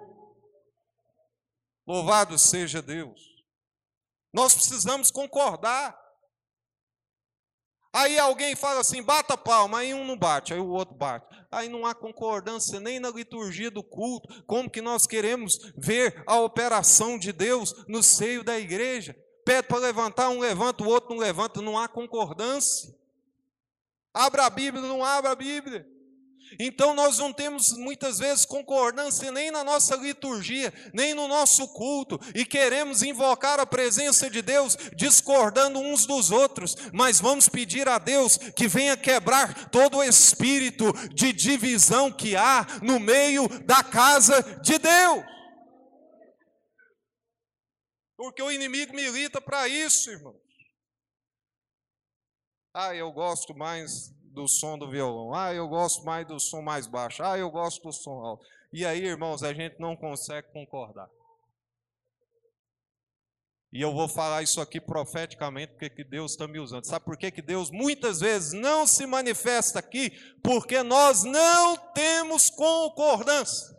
Louvado 1.85 2.39
seja 2.39 2.81
Deus. 2.81 3.28
Nós 4.39 4.55
precisamos 4.55 5.11
concordar. 5.11 5.99
Aí 7.93 8.17
alguém 8.21 8.55
fala 8.55 8.83
assim, 8.83 9.03
bata 9.03 9.37
palma, 9.37 9.81
aí 9.81 9.93
um 9.93 10.05
não 10.05 10.17
bate, 10.17 10.55
aí 10.55 10.61
o 10.61 10.69
outro 10.69 10.95
bate. 10.95 11.27
Aí 11.51 11.69
não 11.69 11.85
há 11.85 11.93
concordância 11.93 12.79
nem 12.79 13.01
na 13.01 13.11
liturgia 13.11 13.69
do 13.69 13.83
culto. 13.83 14.45
Como 14.45 14.71
que 14.71 14.81
nós 14.81 15.09
queremos 15.09 15.73
ver 15.77 16.23
a 16.25 16.39
operação 16.39 17.19
de 17.19 17.33
Deus 17.33 17.75
no 17.89 18.01
seio 18.01 18.45
da 18.45 18.57
igreja? 18.57 19.17
Pede 19.45 19.67
para 19.67 19.79
levantar, 19.79 20.29
um 20.29 20.39
levanta, 20.39 20.85
o 20.85 20.89
outro 20.89 21.11
não 21.11 21.19
levanta, 21.19 21.61
não 21.61 21.77
há 21.77 21.89
concordância. 21.89 22.95
Abra 24.15 24.47
a 24.47 24.51
Bíblia, 24.51 24.85
não 24.85 25.05
abra 25.05 25.33
a 25.33 25.35
Bíblia. 25.35 25.85
Então 26.59 26.95
nós 26.95 27.19
não 27.19 27.33
temos 27.33 27.73
muitas 27.73 28.19
vezes 28.19 28.45
concordância 28.45 29.31
nem 29.33 29.51
na 29.51 29.65
nossa 29.65 29.97
liturgia, 29.97 30.73
nem 30.93 31.15
no 31.15 31.27
nosso 31.29 31.67
culto, 31.69 32.21
e 32.35 32.45
queremos 32.45 33.03
invocar 33.03 33.61
a 33.61 33.67
presença 33.67 34.31
de 34.31 34.43
Deus 34.43 34.77
discordando 34.95 35.79
uns 35.79 36.07
dos 36.07 36.31
outros, 36.31 36.77
mas 36.93 37.21
vamos 37.21 37.49
pedir 37.49 37.89
a 37.89 37.99
Deus 37.99 38.37
que 38.37 38.69
venha 38.69 38.97
quebrar 38.97 39.71
todo 39.71 39.99
o 39.99 40.05
espírito 40.05 40.93
de 41.15 41.33
divisão 41.33 42.13
que 42.13 42.37
há 42.37 42.67
no 42.83 42.99
meio 42.99 43.49
da 43.65 43.83
casa 43.83 44.43
de 44.63 44.79
Deus. 44.79 45.25
Porque 48.17 48.43
o 48.43 48.51
inimigo 48.51 48.95
milita 48.95 49.41
para 49.41 49.69
isso, 49.69 50.11
irmão. 50.11 50.35
Ah, 52.75 52.95
eu 52.95 53.11
gosto 53.13 53.55
mais 53.55 54.13
do 54.39 54.47
som 54.47 54.79
do 54.79 54.89
violão. 54.89 55.35
Ah, 55.35 55.53
eu 55.53 55.67
gosto 55.67 56.05
mais 56.05 56.25
do 56.25 56.39
som 56.39 56.63
mais 56.63 56.87
baixo. 56.87 57.25
Ah, 57.25 57.37
eu 57.37 57.51
gosto 57.51 57.83
do 57.83 57.93
som 57.93 58.21
alto. 58.25 58.47
E 58.73 58.87
aí, 58.87 59.05
irmãos, 59.05 59.43
a 59.43 59.53
gente 59.53 59.81
não 59.81 59.97
consegue 59.97 60.53
concordar. 60.53 61.11
E 63.73 63.83
eu 63.83 63.93
vou 63.93 64.09
falar 64.09 64.43
isso 64.43 64.61
aqui 64.61 64.81
profeticamente, 64.81 65.73
porque 65.73 65.91
que 65.91 66.05
Deus 66.05 66.33
está 66.33 66.47
me 66.47 66.61
usando. 66.61 66.85
Sabe 66.85 67.05
por 67.05 67.17
que, 67.17 67.33
que 67.33 67.43
Deus 67.43 67.69
muitas 67.71 68.21
vezes 68.21 68.53
não 68.53 68.87
se 68.87 69.07
manifesta 69.07 69.81
aqui? 69.81 70.11
Porque 70.41 70.85
nós 70.85 71.25
não 71.25 71.77
temos 71.93 72.49
concordância. 72.49 73.77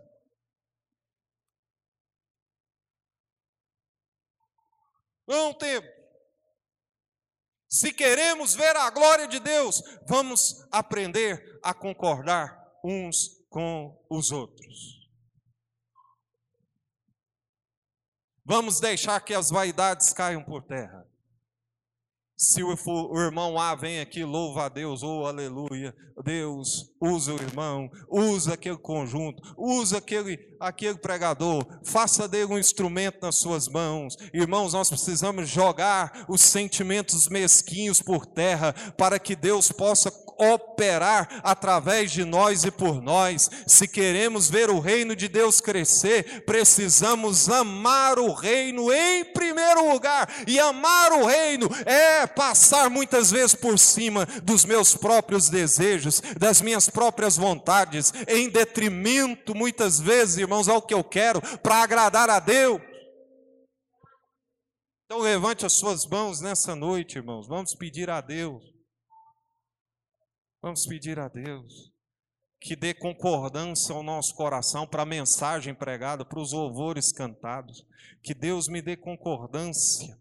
Não 5.25 5.53
temos. 5.53 5.98
Se 7.69 7.93
queremos 7.93 8.55
ver 8.55 8.75
a 8.75 8.89
glória 8.89 9.27
de 9.27 9.39
Deus, 9.39 9.83
vamos 10.07 10.67
aprender 10.71 11.59
a 11.61 11.71
concordar 11.71 12.59
uns 12.83 13.45
com 13.47 14.03
os 14.09 14.31
outros. 14.31 15.07
Vamos 18.43 18.79
deixar 18.79 19.23
que 19.23 19.35
as 19.35 19.51
vaidades 19.51 20.11
caiam 20.11 20.43
por 20.43 20.63
terra. 20.63 20.98
Se 22.41 22.63
o, 22.63 22.73
o, 22.85 23.19
irmão 23.19 23.59
A 23.59 23.75
vem 23.75 23.99
aqui, 23.99 24.23
louva 24.23 24.67
a 24.67 24.69
Deus, 24.69 25.03
oh 25.03 25.25
aleluia, 25.25 25.93
Deus, 26.23 26.89
usa 26.97 27.33
o 27.33 27.35
irmão, 27.35 27.91
usa 28.09 28.53
aquele 28.53 28.77
conjunto, 28.77 29.43
usa 29.57 29.97
aquele, 29.97 30.39
aquele 30.57 30.97
pregador, 30.97 31.65
faça 31.83 32.29
dele 32.29 32.53
um 32.53 32.57
instrumento 32.57 33.17
nas 33.21 33.35
suas 33.35 33.67
mãos. 33.67 34.15
Irmãos, 34.33 34.71
nós 34.71 34.87
precisamos 34.87 35.49
jogar 35.49 36.25
os 36.29 36.39
sentimentos 36.39 37.27
mesquinhos 37.27 38.01
por 38.01 38.25
terra 38.25 38.73
para 38.97 39.19
que 39.19 39.35
Deus 39.35 39.69
possa 39.69 40.09
operar 40.39 41.41
através 41.43 42.11
de 42.11 42.23
nós 42.23 42.63
e 42.63 42.71
por 42.71 43.01
nós. 43.01 43.49
Se 43.67 43.87
queremos 43.87 44.49
ver 44.49 44.69
o 44.69 44.79
reino 44.79 45.15
de 45.15 45.27
Deus 45.27 45.59
crescer, 45.59 46.45
precisamos 46.45 47.49
amar 47.49 48.17
o 48.17 48.31
reino 48.31 48.91
em 48.91 49.25
primeiro 49.25 49.91
lugar. 49.91 50.29
E 50.47 50.59
amar 50.59 51.11
o 51.11 51.25
reino 51.25 51.69
é 51.85 52.25
passar 52.25 52.89
muitas 52.89 53.29
vezes 53.29 53.53
por 53.53 53.77
cima 53.77 54.25
dos 54.43 54.63
meus 54.63 54.95
próprios 54.95 55.49
desejos, 55.49 56.21
das 56.39 56.61
minhas 56.61 56.89
próprias 56.89 57.35
vontades, 57.35 58.13
em 58.27 58.49
detrimento, 58.49 59.53
muitas 59.53 59.99
vezes, 59.99 60.37
irmãos, 60.37 60.69
ao 60.69 60.81
que 60.81 60.93
eu 60.93 61.03
quero, 61.03 61.41
para 61.59 61.83
agradar 61.83 62.29
a 62.29 62.39
Deus. 62.39 62.81
Então 65.05 65.19
levante 65.19 65.65
as 65.65 65.73
suas 65.73 66.05
mãos 66.05 66.39
nessa 66.39 66.75
noite, 66.75 67.17
irmãos. 67.17 67.47
Vamos 67.47 67.73
pedir 67.73 68.09
a 68.11 68.21
Deus 68.21 68.78
Vamos 70.61 70.85
pedir 70.85 71.19
a 71.19 71.27
Deus 71.27 71.91
que 72.61 72.75
dê 72.75 72.93
concordância 72.93 73.95
ao 73.95 74.03
nosso 74.03 74.35
coração 74.35 74.85
para 74.85 75.03
a 75.03 75.05
mensagem 75.05 75.73
pregada, 75.73 76.25
para 76.25 76.39
os 76.39 76.51
louvores 76.51 77.11
cantados. 77.11 77.85
Que 78.21 78.33
Deus 78.33 78.67
me 78.67 78.81
dê 78.81 78.97
concordância 78.97 80.19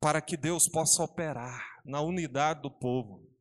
para 0.00 0.20
que 0.20 0.36
Deus 0.36 0.68
possa 0.68 1.04
operar 1.04 1.80
na 1.84 2.00
unidade 2.00 2.62
do 2.62 2.70
povo. 2.70 3.31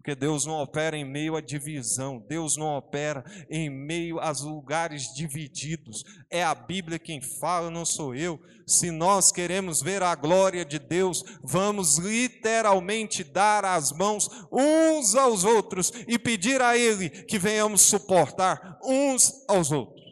Porque 0.00 0.14
Deus 0.14 0.46
não 0.46 0.54
opera 0.54 0.96
em 0.96 1.04
meio 1.04 1.36
à 1.36 1.42
divisão, 1.42 2.18
Deus 2.26 2.56
não 2.56 2.74
opera 2.74 3.22
em 3.50 3.68
meio 3.68 4.18
aos 4.18 4.40
lugares 4.40 5.12
divididos. 5.12 6.02
É 6.30 6.42
a 6.42 6.54
Bíblia 6.54 6.98
quem 6.98 7.20
fala, 7.20 7.70
não 7.70 7.84
sou 7.84 8.14
eu. 8.14 8.40
Se 8.66 8.90
nós 8.90 9.30
queremos 9.30 9.82
ver 9.82 10.02
a 10.02 10.14
glória 10.14 10.64
de 10.64 10.78
Deus, 10.78 11.22
vamos 11.44 11.98
literalmente 11.98 13.22
dar 13.22 13.62
as 13.66 13.92
mãos 13.92 14.30
uns 14.50 15.14
aos 15.14 15.44
outros 15.44 15.92
e 16.08 16.18
pedir 16.18 16.62
a 16.62 16.78
Ele 16.78 17.10
que 17.10 17.38
venhamos 17.38 17.82
suportar 17.82 18.78
uns 18.82 19.44
aos 19.50 19.70
outros. 19.70 20.02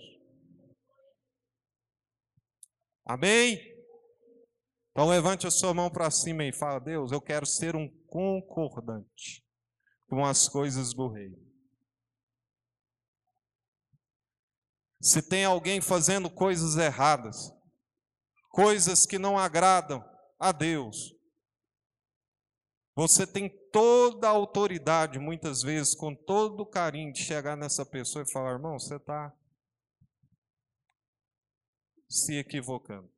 Amém? 3.07 3.59
Então 4.91 5.09
levante 5.09 5.47
a 5.47 5.51
sua 5.51 5.72
mão 5.72 5.89
para 5.89 6.11
cima 6.11 6.45
e 6.45 6.53
fala: 6.53 6.78
Deus, 6.78 7.11
eu 7.11 7.22
quero 7.22 7.47
ser 7.47 7.74
um 7.74 7.89
concordante 8.07 9.48
com 10.09 10.25
as 10.25 10.49
coisas 10.49 10.93
do 10.95 11.09
reino. 11.09 11.39
Se 15.01 15.23
tem 15.23 15.45
alguém 15.45 15.81
fazendo 15.81 16.29
coisas 16.29 16.77
erradas, 16.77 17.53
coisas 18.51 19.07
que 19.07 19.19
não 19.19 19.39
agradam 19.39 20.05
a 20.39 20.51
Deus, 20.51 21.15
você 22.97 23.25
tem 23.25 23.49
toda 23.71 24.27
a 24.27 24.33
autoridade, 24.33 25.21
muitas 25.21 25.63
vezes, 25.63 25.95
com 25.95 26.17
todo 26.17 26.63
o 26.63 26.67
carinho, 26.67 27.13
de 27.13 27.23
chegar 27.23 27.57
nessa 27.57 27.87
pessoa 27.87 28.25
e 28.25 28.33
falar: 28.33 28.55
irmão, 28.55 28.77
você 28.77 28.97
está 28.97 29.33
se 32.09 32.35
equivocando. 32.35 33.09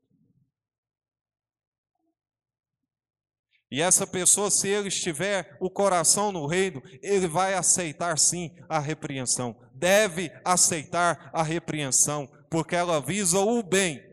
E 3.70 3.80
essa 3.80 4.04
pessoa, 4.04 4.50
se 4.50 4.68
ele 4.68 4.88
estiver 4.88 5.56
o 5.60 5.70
coração 5.70 6.32
no 6.32 6.46
reino, 6.46 6.82
ele 7.00 7.28
vai 7.28 7.54
aceitar 7.54 8.18
sim 8.18 8.50
a 8.68 8.80
repreensão. 8.80 9.56
Deve 9.72 10.32
aceitar 10.44 11.30
a 11.32 11.42
repreensão, 11.42 12.26
porque 12.50 12.74
ela 12.74 13.00
visa 13.00 13.38
o 13.38 13.62
bem. 13.62 14.10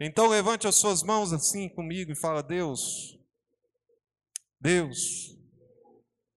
Então 0.00 0.26
levante 0.26 0.66
as 0.66 0.76
suas 0.76 1.02
mãos 1.02 1.32
assim 1.32 1.68
comigo 1.68 2.10
e 2.12 2.16
fala: 2.16 2.42
Deus, 2.42 3.18
Deus, 4.58 5.36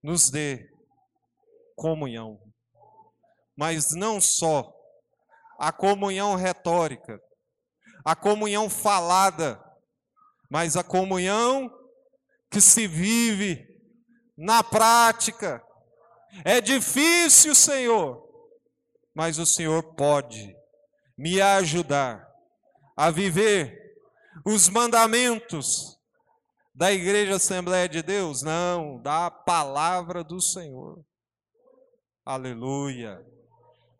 nos 0.02 0.30
dê 0.30 0.70
comunhão. 1.74 2.38
Mas 3.56 3.94
não 3.94 4.20
só 4.20 4.70
a 5.58 5.72
comunhão 5.72 6.34
retórica, 6.34 7.20
a 8.04 8.16
comunhão 8.16 8.70
falada, 8.70 9.62
mas 10.50 10.76
a 10.76 10.82
comunhão 10.82 11.70
que 12.50 12.60
se 12.60 12.88
vive 12.88 13.64
na 14.36 14.64
prática. 14.64 15.62
É 16.44 16.60
difícil, 16.60 17.54
Senhor, 17.54 18.22
mas 19.14 19.38
o 19.38 19.46
Senhor 19.46 19.94
pode 19.94 20.54
me 21.16 21.40
ajudar 21.40 22.26
a 22.96 23.10
viver 23.10 23.78
os 24.44 24.68
mandamentos 24.68 25.98
da 26.74 26.92
Igreja 26.92 27.36
Assembleia 27.36 27.88
de 27.88 28.02
Deus? 28.02 28.42
Não, 28.42 29.00
da 29.02 29.30
palavra 29.30 30.24
do 30.24 30.40
Senhor. 30.40 31.04
Aleluia. 32.24 33.20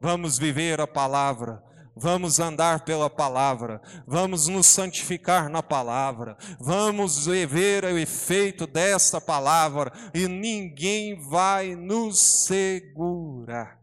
Vamos 0.01 0.39
viver 0.39 0.81
a 0.81 0.87
palavra 0.87 1.63
vamos 1.97 2.39
andar 2.39 2.85
pela 2.85 3.11
palavra, 3.11 3.81
vamos 4.07 4.47
nos 4.49 4.67
santificar 4.67 5.49
na 5.49 5.63
palavra, 5.63 6.37
vamos 6.59 7.27
ver 7.27 7.85
o 7.85 7.99
efeito 7.99 8.67
desta 8.67 9.21
palavra 9.21 9.93
e 10.15 10.29
ninguém 10.29 11.19
vai 11.19 11.75
nos 11.75 12.19
segurar. 12.47 13.80